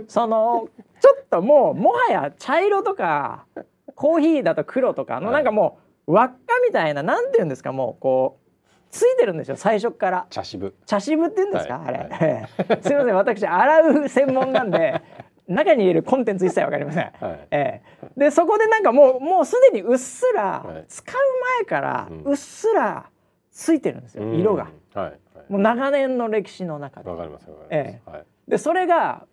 [0.08, 0.68] その
[1.00, 3.46] ちょっともうもはや茶色とか
[3.94, 5.34] コーヒーだと黒とかのはい。
[5.36, 8.46] なんかもう輪っかみたいななんて言うんですかもうこう
[8.90, 10.26] ついてるんですよ最初っから。
[10.30, 10.74] 茶渋。
[10.86, 11.88] 茶渋って言うんですか、はい。
[11.88, 15.02] あれ、ええ すいません私洗う専門なんで
[15.48, 17.48] 中に入れるコンテンツ一切わかりません、はい。
[17.50, 18.10] ええ。
[18.16, 20.84] でそこでなんかもうもうすでにうっすら、はい。
[20.88, 21.14] 使う
[21.58, 23.10] 前からうっすら
[23.50, 24.68] ついてるんですよ、色が。
[24.94, 25.52] うんはいはい。
[25.52, 27.10] もう長年の歴史の中で。
[27.10, 28.24] わかりますわかります、えはい。
[28.48, 29.26] でそれが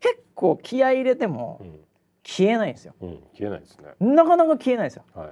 [0.00, 1.60] 結構気合い入れても
[2.22, 2.94] 消えないんですよ。
[3.00, 3.20] うんうん。
[3.32, 3.88] 消えないですね。
[4.00, 5.04] なかなか消えないんですよ。
[5.14, 5.28] はい。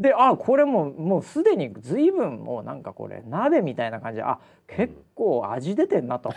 [0.00, 6.32] であこれもうもうすでに随分もうなんかこれ鍋みたいな感じであ結構味出てんなと。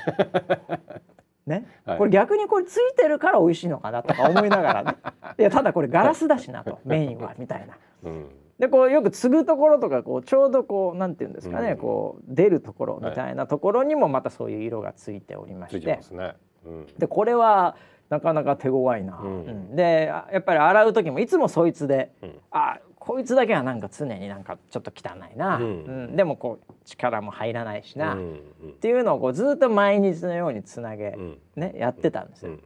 [1.46, 1.98] ね、はい。
[1.98, 4.98] これ逆にこれついてるから美味しいのかなとか思いながらね。
[5.40, 7.78] いやただこれガラスだしなとメインはみたいな。
[8.04, 8.30] うん。
[8.60, 11.78] でこうよく継ぐところとかこうちょうどこうなんていうんですかね、うん。
[11.78, 15.86] こう出るところみたいなところにもまたそういう色がついておりまして。
[15.86, 16.36] てますね。
[16.66, 16.86] うん。
[16.98, 17.76] でこれは
[18.12, 19.46] なかなか手強いな、うん。
[19.46, 19.76] うん。
[19.76, 22.40] であやっぱり洗う時もいつもそいつでうん。
[22.52, 25.64] あこいつだけはなんか常になんかちょっと汚いな、うん。
[25.64, 25.68] う
[26.12, 26.16] ん。
[26.16, 28.74] でもこう力も入らないしな、っうん。
[28.82, 31.40] ていうのをこうずっと毎日のようにつなげ、うん。
[31.56, 32.52] ね、やってたんですよ。
[32.52, 32.64] うん。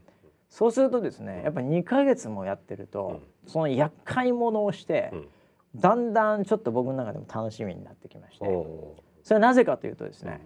[0.50, 5.28] そうするとですねやっぱ2ヶ月もやってると、その厄介者をして、うん。
[5.76, 10.42] だんだんちょっと僕の中でも楽しみになってきまして、おそれはなぜかというとですね、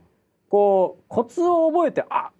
[0.49, 2.31] こうコツを覚えてあ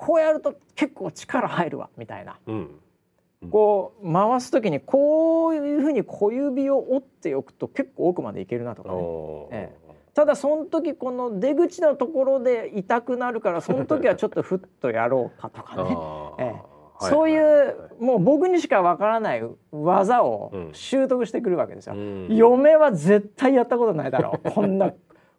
[0.00, 2.38] こうやると結構力入るわみたいな。
[2.46, 3.50] ーうん。
[3.50, 8.94] こう回す時にこういうふうに小指を折っておくと結構奥までいけるなとかね。
[8.94, 9.56] おー。
[9.56, 9.72] え
[10.14, 15.96] ただその時この出口のところで痛くなるからその時はちょっとふっとやろうかとかね、
[16.38, 16.46] ええ。
[16.46, 16.62] はい
[17.00, 20.70] そういう、もう僕にしかわからない技をうん。
[20.72, 21.94] 習得してくるわけですよ。
[21.94, 22.26] うん。
[22.28, 24.50] 嫁は絶対やったことないだろう。
[24.50, 24.92] こんな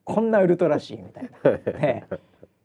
[0.05, 2.19] こんなウルトラシーみたいな、 ええ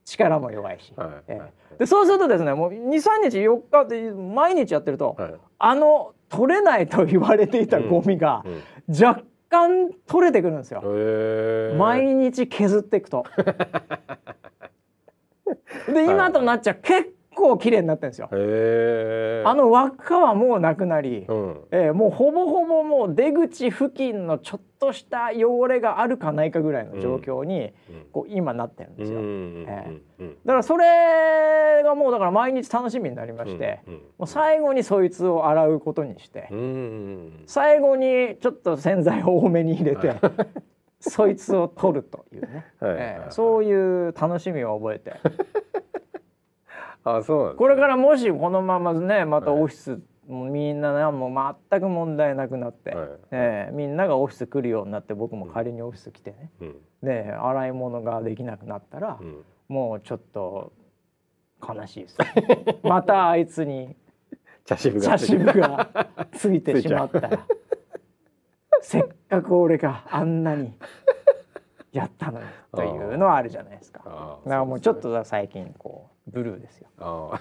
[0.05, 1.09] 力も弱いし、はい。
[1.27, 1.41] え
[1.73, 1.77] え。
[1.79, 5.35] でそうするとですねもう23日4日って毎日やってると、はい。
[5.59, 9.03] あの取れないと言われていたゴミがうん。
[9.03, 10.81] 若干取れてくるんですよ。
[11.77, 13.25] 毎日削っていくと。
[15.87, 18.29] で今となっちゃ結構綺麗になってるんですよ。
[18.31, 21.57] あの輪っかはもうなくなり、うん。
[21.71, 28.05] えーもうほぼほぼもう出口付近のちょっとした汚れがあるかないかぐらいの状況に、うん。
[28.11, 29.19] こう今なってるんですよ。
[29.19, 30.29] うんうんえうん。
[30.29, 36.47] だからそれがもうだから毎日楽しみになりまして、うんもう最後にそいつを洗うことにして。
[36.51, 40.13] うんうん最後にちょっと洗剤を多めに入れて
[40.99, 45.13] そいつを取るというね、はいええそういう楽しみを覚えて
[47.05, 53.09] あそうこれからもしこのままねまたオフィス、もうみんなねもう全く問題なくなって、はい。
[53.31, 56.75] ええみんながオフィス来るようになって僕も仮にオフィス来てね、うん。
[57.03, 59.43] で洗い物ができなくなったら、うん。
[59.67, 60.73] もうちょっと
[61.61, 62.17] 悲しいです。
[62.83, 63.95] またあいつに
[64.65, 65.17] 茶渋が。
[66.31, 67.45] ついてしまったら
[68.81, 70.73] せっかく俺があんなに
[71.95, 73.99] やったのにというのはあるじゃないですか。
[74.45, 76.87] だからもうちょっと最近こうブルーですよ。
[76.99, 77.39] あ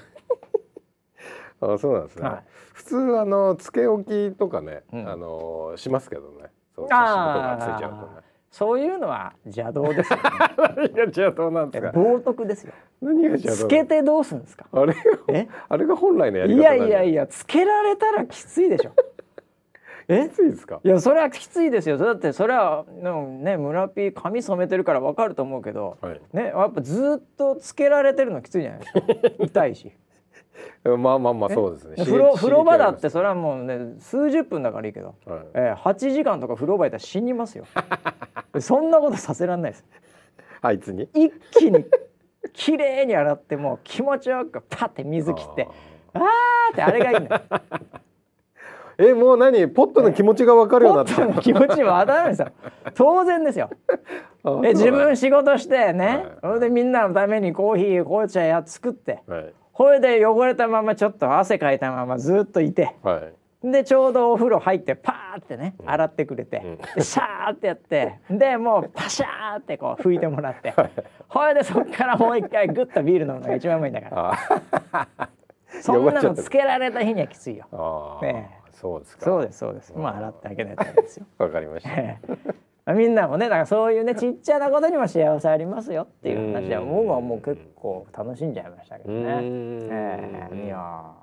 [1.61, 2.43] ーあそうなんですね、はい
[2.75, 10.23] 普通あのつけ置きとかね、うんあのしますけどねそう茶渋とかついちゃうとねそういうのは邪道ですよ、ね。
[10.77, 11.91] 何が邪道なんですか？
[11.99, 12.73] 冒涜ですよ。
[13.01, 14.67] 何が邪道つけてどうすんですか？
[14.71, 14.93] あれ？
[14.93, 15.49] がえ？
[15.69, 18.93] あれが本来のやりい方いやいやいやつけられたらきついでしょ。
[20.09, 20.29] え？
[20.29, 20.35] き？
[20.35, 20.81] ついですか？
[20.85, 21.97] いやそれはきついですよ。
[21.99, 25.99] だってそれはうんね村ピー髪染めてるからわかると思うけど。
[26.01, 26.21] はい。
[26.33, 29.01] ね、やっぱずっとつけられてるのきついじゃないですか。
[29.45, 29.93] 痛いし。
[30.85, 31.97] まあまあまあそうですね。
[31.99, 37.65] 風呂風呂場だって刺それはもうね数十分だからいいけど、激ありますえー、8時間とか風呂場いたら死にますよ。
[38.61, 39.85] そんなことさせられないです。
[40.61, 41.09] はい、あいつに？
[41.15, 41.85] 一気に
[42.53, 45.67] 綺麗に洗ってもう気持ちよくパッて水切って
[46.13, 46.23] あー。
[46.73, 47.43] ってあれがいいんだよ
[48.99, 49.68] えもう何？
[49.68, 51.14] ポットの気持ちが分かるようになった。
[51.16, 52.49] ポットの気持ちも当たるんですよ。
[52.95, 53.70] 当然ですよ。
[54.45, 56.26] あえ自分仕事してね、はい。
[56.42, 59.53] それでみんなのためにコーヒー紅茶や作ってはい。
[59.72, 63.22] ほいで汚れたままちょっと汗かいたままずっといては
[63.64, 63.70] い。
[63.72, 66.76] でちょうどお風呂入ってパーってね洗ってくれて、うん。
[66.95, 70.74] でシャーってやってでもうパシャーってこう拭いてもらって。
[71.28, 74.32] ほいでそっからもう一回グッとビール飲むのが一番うまいんだから。
[74.92, 75.28] あ
[75.80, 78.20] そんなのつけられた日にはきついよ。
[78.22, 82.20] ねそうですかそうですそうですまあ洗ってあげないとですよ わかりましたえ
[82.87, 89.39] え みんなもねだからそういうねちっちゃなことにも幸せありますよっていう話は僕はもう結構楽しんじゃいましたけどね。
[89.43, 91.14] えー、いや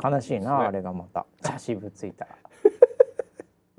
[0.00, 2.36] 悲しいな、ね、あれがまた茶渋ついたら。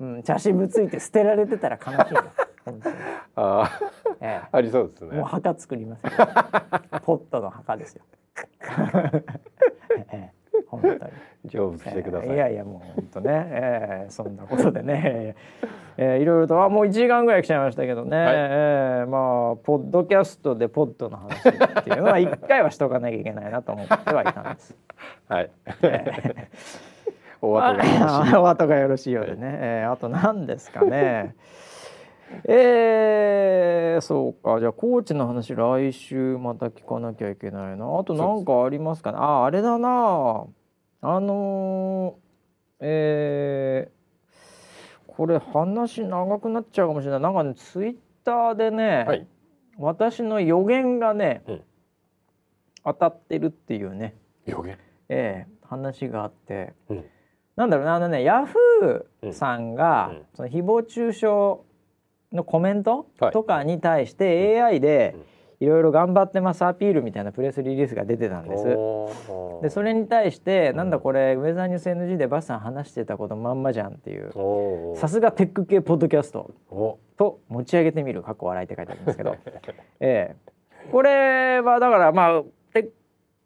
[0.00, 2.24] うん、茶渋ついて捨てられてたら悲しいな。
[2.66, 2.96] 本当に。
[3.36, 3.80] あ、
[4.20, 5.16] ええ、ありそうですね。
[5.16, 6.10] もう墓作りますよ。
[7.04, 8.04] ポットの墓ですよ。
[10.12, 10.32] ええ、
[10.68, 10.98] 本当に。
[11.50, 12.28] 成仏してください。
[12.28, 15.36] いやいやもう本当ね、えー、そんなことでね、
[15.96, 24.76] えー、いろいろとあもう一時間ぐらい来ちゃいましたけどね、はい、えー、まあポッドキャストでポッドの話っていうのは 一回はしとかなきゃいけないなと思ってはいたんです。
[25.28, 25.50] はい。
[25.82, 26.94] えー。
[27.44, 31.34] お後がよろしいようでね、えー、あと何ですかね。
[32.44, 34.58] えー、そうか。
[34.60, 37.98] じゃあコーチの話来週また聞かなきゃいけないな。
[37.98, 39.18] あと何かありますかね？
[39.20, 40.46] ああれだな。
[41.00, 47.20] あのー、えー、これ話長くなっちゃうかもしれない。
[47.20, 49.26] なんかねツイッターでね、はい、
[49.78, 51.62] 私の予言がね、うん、
[52.84, 54.16] 当たってるっていうね。
[54.46, 54.78] 予言？
[55.08, 57.04] ええー、話があって、うん、
[57.56, 57.94] なんだろうな。
[57.94, 61.26] あのねヤフーさんが、うん、その誹謗中傷
[62.34, 65.34] のコメントとかに対して AI で、うん。
[65.60, 68.64] いろいろ頑張ってますアピールみたいなプレスリリースが出てたんです。
[69.62, 74.32] でそれに対してなんだこれウェザーニュース NG でバスさん話してたことまんまじゃんっていう。
[74.96, 76.50] さすがテック系ポッドキャスト。
[77.16, 79.36] と持ち上げてみる過去笑いって書いてあるんですけど、
[80.00, 80.36] ええ、
[80.90, 82.90] これはだからまあテッ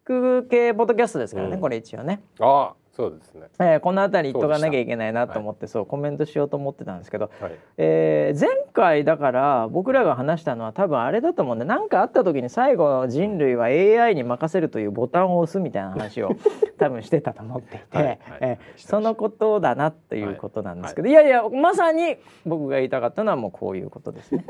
[0.05, 2.21] ク系ポッドキャストですからね、うん、これ一応ね。
[2.41, 16.31] あそうですね、えー、この辺り言っとかなきゃいけないなと思ってそう、はい、コメントしようと思ってたんですけど、はい、えー、前回だから僕らが話したのは多分あれだと思うんで何かあった時に最後人類は AI に任せるというボタンを押すみたいな話を
[16.77, 21.13] 多分してたと思っていて、はい、えー、そのことだなということなんですけど、い。
[21.13, 24.45] やいやまさに僕が言いたかったのはもうこういうことですね。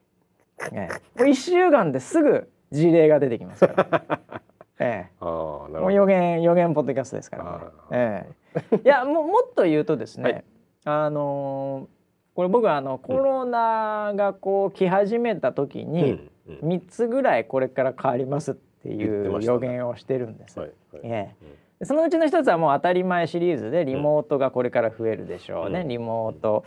[0.72, 4.40] えー、もう1週間ですぐ事例が出てきますから。
[4.78, 7.60] ええ、あもう予言予言ポッドキャストですからね。
[7.90, 8.26] え
[8.72, 10.44] え、いやももっと言うとですね、はい、
[10.84, 20.58] あのー、これ僕はあのコロナがこう来始めた時に3つぐらいこれから変わりますっていう予言をしてるんです。
[20.58, 26.64] はいはい、ええそのうちの一つはもう当たり前シリーズでリモートがこれから増えるでしょうね、うん、リモート、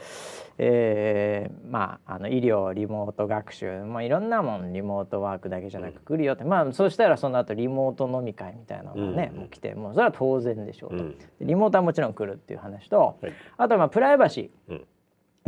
[0.57, 14.82] えー、まああの医療リモート学習もういろんなもんリモートワークだけじゃなく来るよって、まあそうしたらその後リモート飲み会みたいなのがね、うん、もう来てもうそれは当然でしょうと、うん、リモートはもちろん来るっていう話と、はい、あとはまあプライバシー、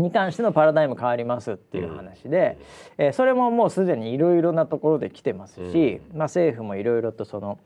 [0.02, 2.58] に関してのパラダイム変わりますっていう話で、
[2.98, 7.60] うん、えー、それももうすでにいろいろなところで来てますし、まあ、政府もいろいろとその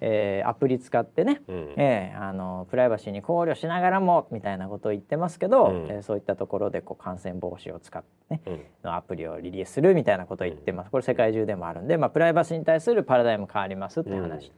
[0.00, 10.90] えー、アプリ使ってね、うん、えー、あのプライバシーに考慮しながらもみたいなことを言ってますけど、うん、えー、そういったところでこう感染防止を使ってね、うん、のアプリをリリースするみたいなことを言ってます。
[10.90, 14.52] これ世界中でもあるんで、まあ、プライバシーに対するパラダイム変わりますって話、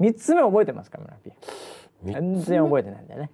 [0.00, 1.30] うん、3つ目覚えてますか村ピ
[2.02, 3.30] 全然覚えてないんだよね。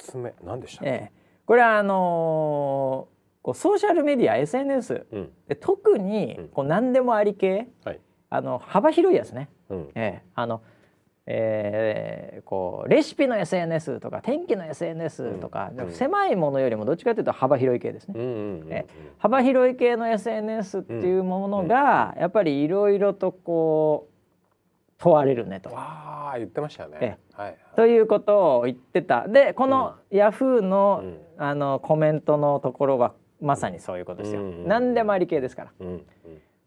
[0.00, 0.34] 3つ目？
[0.42, 1.19] 何でした、えー、
[1.50, 5.04] これはあのー、こうソーシャルメディア SNS、
[5.48, 10.62] で特にこう何でもあり系、はい、あの幅広いやつね、うん、えー、あの
[11.26, 18.14] えー、こうレシピの SNS とか天気の SNS とか、うん、狭いものよりもどっちかというと幅広い系ですね、
[18.68, 18.86] え
[19.18, 24.09] 幅広い系の SNS っていうものが、やっぱりいろいろとこう
[25.00, 25.70] 問われるねと。
[25.74, 29.26] あ言ってましたね、はい、ということを言ってた。
[29.26, 31.02] でこのヤフーの,、
[31.38, 34.42] あのコメントのところはまさにそういうことですよ。
[34.42, 35.72] 何でもあり系ですから。
[35.80, 36.06] うん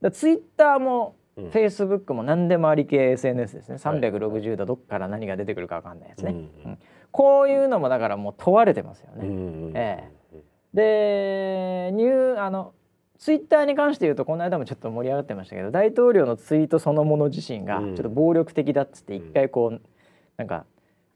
[0.02, 3.76] うん、ツイッターもフェイスブックも何でもあり系 SNS ですね。
[3.76, 6.42] 360度どっから何が出てくるか分かんないやつね、うんう
[6.74, 6.80] ん、
[7.12, 9.28] こういうのもだからもう問われてますよね。
[9.28, 9.36] うん
[9.70, 12.74] うん、ええ、でニューあの
[13.18, 19.82] ツイッターに関して言うとこの間もちょっと盛り上がってましたけど大統領のツイートそのもの自身がちょっと暴力的だっつって一回こう
[20.38, 20.66] なんか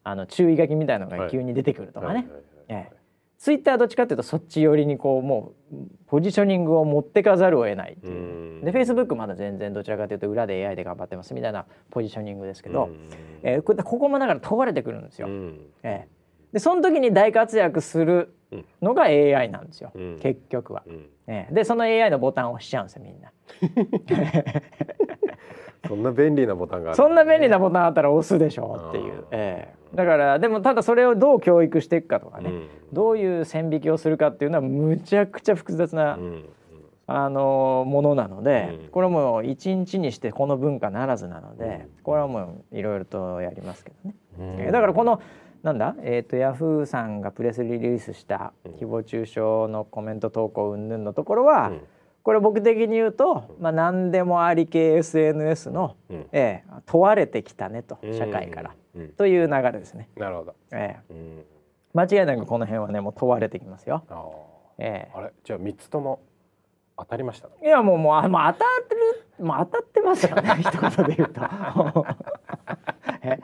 [0.03, 2.27] あの注意書きみたいなのが急に出てくるとかね。
[2.69, 2.97] ええ。
[3.37, 5.75] ツイッターどっちかっていうとそっち寄りにこうもう
[6.07, 8.65] ポジショニングを持ってかざるを得ないっていう。
[8.65, 12.89] でフェイスブックまだ全然どちらかというと裏で AI で頑張ってますみたいなポジショニングですけど、
[13.43, 15.27] えー、ここもだから問われてくるんですよ。
[15.83, 16.16] えー、
[16.57, 18.33] でその時に大活躍する
[18.81, 19.91] のが AI なんですよ、
[20.21, 20.83] 結局は。
[21.27, 23.31] えー、でその AI のボタンを押しちゃうんですよみんな。
[25.87, 29.25] そんな便利なボタンがね、そんな便利なボタンあったら押すでしょうっていう。
[29.31, 36.43] えーだからでもただそれをどう教育していくかとかね、うん、どういう線引きをするかっていうのはむちゃくちゃ複雑な、うん、
[37.07, 43.93] あのものなので、うん、これはもう一日にしてこの文化ならずなので、これはもういろいろとやりますけ
[44.37, 44.71] どね。
[44.71, 45.21] だからこの
[45.63, 45.95] なんだ？
[46.03, 51.81] えっ、とヤフーさんがプレスリリースした誹謗中傷のコメント投稿云々のところは、うん。
[52.23, 56.25] これ僕的に言うと、まあ何でもあり系 SNS の、うん。
[56.31, 59.01] ええ問われてきたねと社会から、うん。
[59.01, 59.09] うん。
[59.13, 60.09] という流れですね。
[60.17, 60.55] なるほど。
[60.71, 61.13] ええ。
[61.13, 61.43] うん。
[61.93, 64.03] 間違いなくこの辺はねもう問われてきますよ。
[64.09, 64.23] あー。
[64.79, 65.31] えあれ？
[65.43, 66.19] じゃあ三つとも
[66.97, 67.53] 当たりましたね。
[67.61, 68.95] えいやもうもうあもう当たって
[69.39, 71.41] るもう当たってますよね 一言で言うと。
[73.23, 73.39] え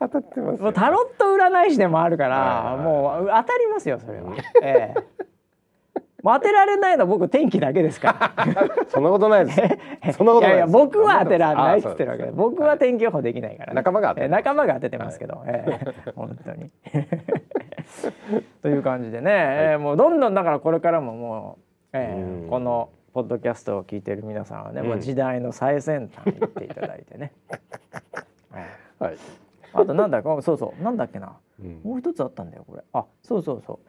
[0.00, 4.34] 当たってますもうタロット占い師でもあるから、もう当たりますよそれは。
[4.62, 5.24] ええ。
[6.24, 8.64] 当てられないのは僕天気だけですから。
[8.88, 9.60] そんなことないです。
[10.16, 10.56] そんなことないです。
[10.56, 12.30] いやいや僕は当てられないっつってるわけで。
[12.30, 16.12] 僕は天気予報できないから、ね、仲間が仲間が当ててますけど、ええ。
[16.16, 16.70] 本当に。
[18.62, 21.58] という感じでね、ええもうどんどんだからこれからもも
[21.92, 22.48] う、ええうん。
[22.48, 24.86] このポッドキャストを聞いてる皆さんはね、うん。
[24.88, 27.32] もう時代の最先端に行っていただいてね、
[28.56, 28.66] え
[29.00, 29.04] え。
[29.04, 29.16] はい。
[29.74, 31.36] あとなんだかそうそうなんだっけな。
[31.60, 31.80] うん。
[31.82, 32.82] もう一つあったんだよこれ。
[32.92, 33.86] あそうそうそう。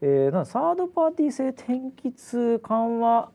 [0.00, 3.30] えー、なんサードパーティー製天気痛緩和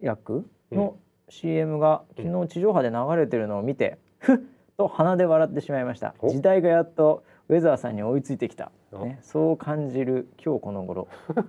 [0.00, 0.96] 薬の
[1.28, 4.38] CM が昨日地上波で流れてるのを見て、ふっ
[4.76, 6.14] と鼻で笑ってしまいました。
[6.20, 6.30] お。
[6.30, 9.04] 時代がやっとウェザーさんに追いついてきた、お。
[9.04, 11.08] ね、そう感じる今日この頃。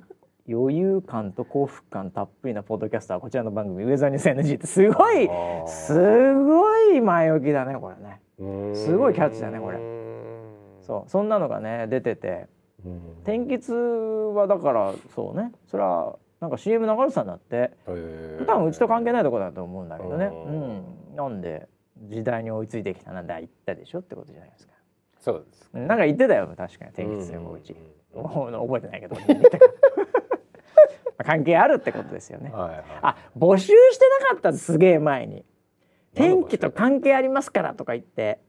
[0.50, 4.68] 余裕感と幸福感たっぷりなポッドキャスターこちらの番組「ウェザーニュース NG」って。
[4.68, 5.30] すごい
[5.68, 8.21] すごい前置きだねこれね
[8.74, 9.78] すごいキャッチだねこれ。
[9.78, 9.82] う
[10.82, 12.48] そうそんなのがね出てて。
[13.24, 15.52] 天気痛はだからそうね。
[15.68, 17.72] それはなんか CM 流れてたんだって。
[17.88, 18.46] へー。
[18.46, 20.26] 多分うちと関係ないところだと思うんだけどね。
[20.26, 21.16] ううん。
[21.16, 21.68] なんで
[22.10, 24.74] 時代に追いついてきたなんだ言ったでしょってことじゃないですか。
[25.20, 25.70] そうです。
[25.74, 27.74] うんなんか言ってたよ確かに天気痛もうち。
[27.74, 27.78] うん
[28.14, 29.16] 覚えてないけど
[31.24, 32.52] 関係あるってことですよね。
[32.52, 32.84] はいはい。
[33.04, 35.46] あ募集してなかったすげえ前に
[36.14, 38.40] 天気と関係ありますからとか言って。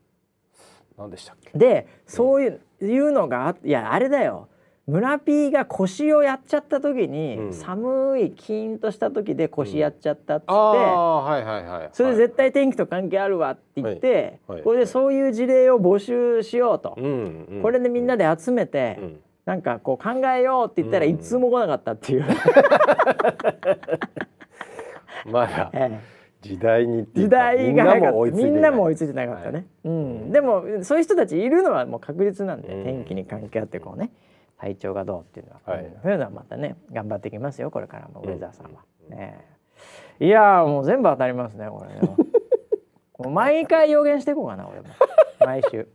[0.98, 1.56] 何でしたっけ？
[1.58, 4.48] でそういう,、いうのがあいやあれだよ。
[4.84, 7.52] 村 P が腰をやっちゃった時に、うん。
[7.52, 11.88] 寒いキーンとした時で腰やっちゃったっつって、ああはいはいはい。
[11.92, 14.58] それで絶対天気と関係あるわって言って、はい。
[14.58, 14.62] はい。
[14.64, 17.62] これでそういう事例を募集しようと、うんうん。
[17.62, 19.20] これでみんなで集めて、うん。
[19.44, 21.12] なんかこう考えようって言ったらうん。
[21.12, 22.24] いつも来なかったっていう、
[25.30, 25.70] まだ。
[25.74, 28.30] ええ時代に時か代が早かった。
[28.32, 29.64] みんなも追いつついてなかったね、はい。
[29.84, 32.84] うん、でもそういう人たちいるのはもう確実なんで、うん。
[32.84, 34.12] 天気に関係あってこうね
[34.58, 39.16] 体調がどうっていうのは、はいうんそういうのはまたね頑張ってきますよこれからもウェザーさんは、うん。
[39.16, 39.38] ね
[40.20, 40.26] え。
[40.26, 42.00] いやーもう全部当たりますねこれね。
[43.18, 44.88] もう毎回予言していこうかな俺も。
[45.40, 45.88] 毎週。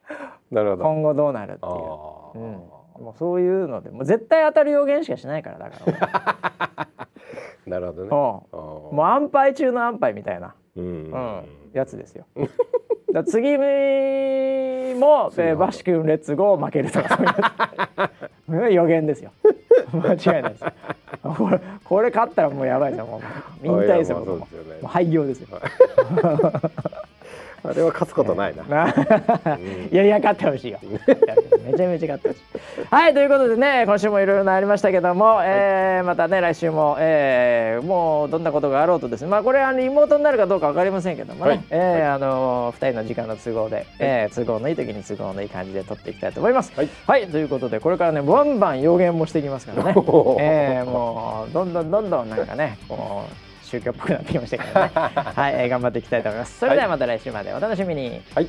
[0.50, 0.84] なるほど。
[0.84, 2.80] 今後どうなるっていう、あうん、あ。
[3.00, 6.88] もうそういうのでもう絶対当たる予言しかしないからだから
[7.66, 8.08] なるほどね。
[8.10, 12.26] もう安牌中の安牌みたいなうんうん、やつですよ。
[13.12, 19.32] だ次も、 えー、バシ君レッツゴー負けるとかそういうやつ予言ですよ。
[19.92, 20.72] 間違いないですよ。
[21.22, 23.06] これこれ勝ったらもうやばいですよ。
[23.06, 23.20] も
[23.62, 24.18] う 引退ですよ。
[24.20, 24.46] も
[24.82, 25.48] う廃業ですよ。
[27.62, 28.62] あれは勝つことないな。
[28.64, 28.88] な
[29.90, 30.78] いやいや勝ってほしいよ。
[30.82, 32.40] めちゃめちゃ勝ってほしい。
[32.90, 39.22] はいということでね今週もいろいろなりましたけども、えーまたね来週も、えーもうどんなことがあろうとです。
[39.22, 41.64] ねまあこれあのリモートになるかどうかわかりませんけどもね、はい。
[41.70, 46.72] えーあの二人の時間の都合で、えー都合のいい時に都合のいい感じで撮っていきたいと思います。
[47.06, 47.26] はい。
[47.28, 49.94] ということでこれからねバンバン予言もしていきますからね。
[50.40, 56.58] えーもうどんどんどんどんなんかねこう宗教っぽくなってきましたけどね はい、えー頑張っていきたいと思います。
[56.58, 58.20] それではまた来週までお楽しみに。
[58.34, 58.48] はい。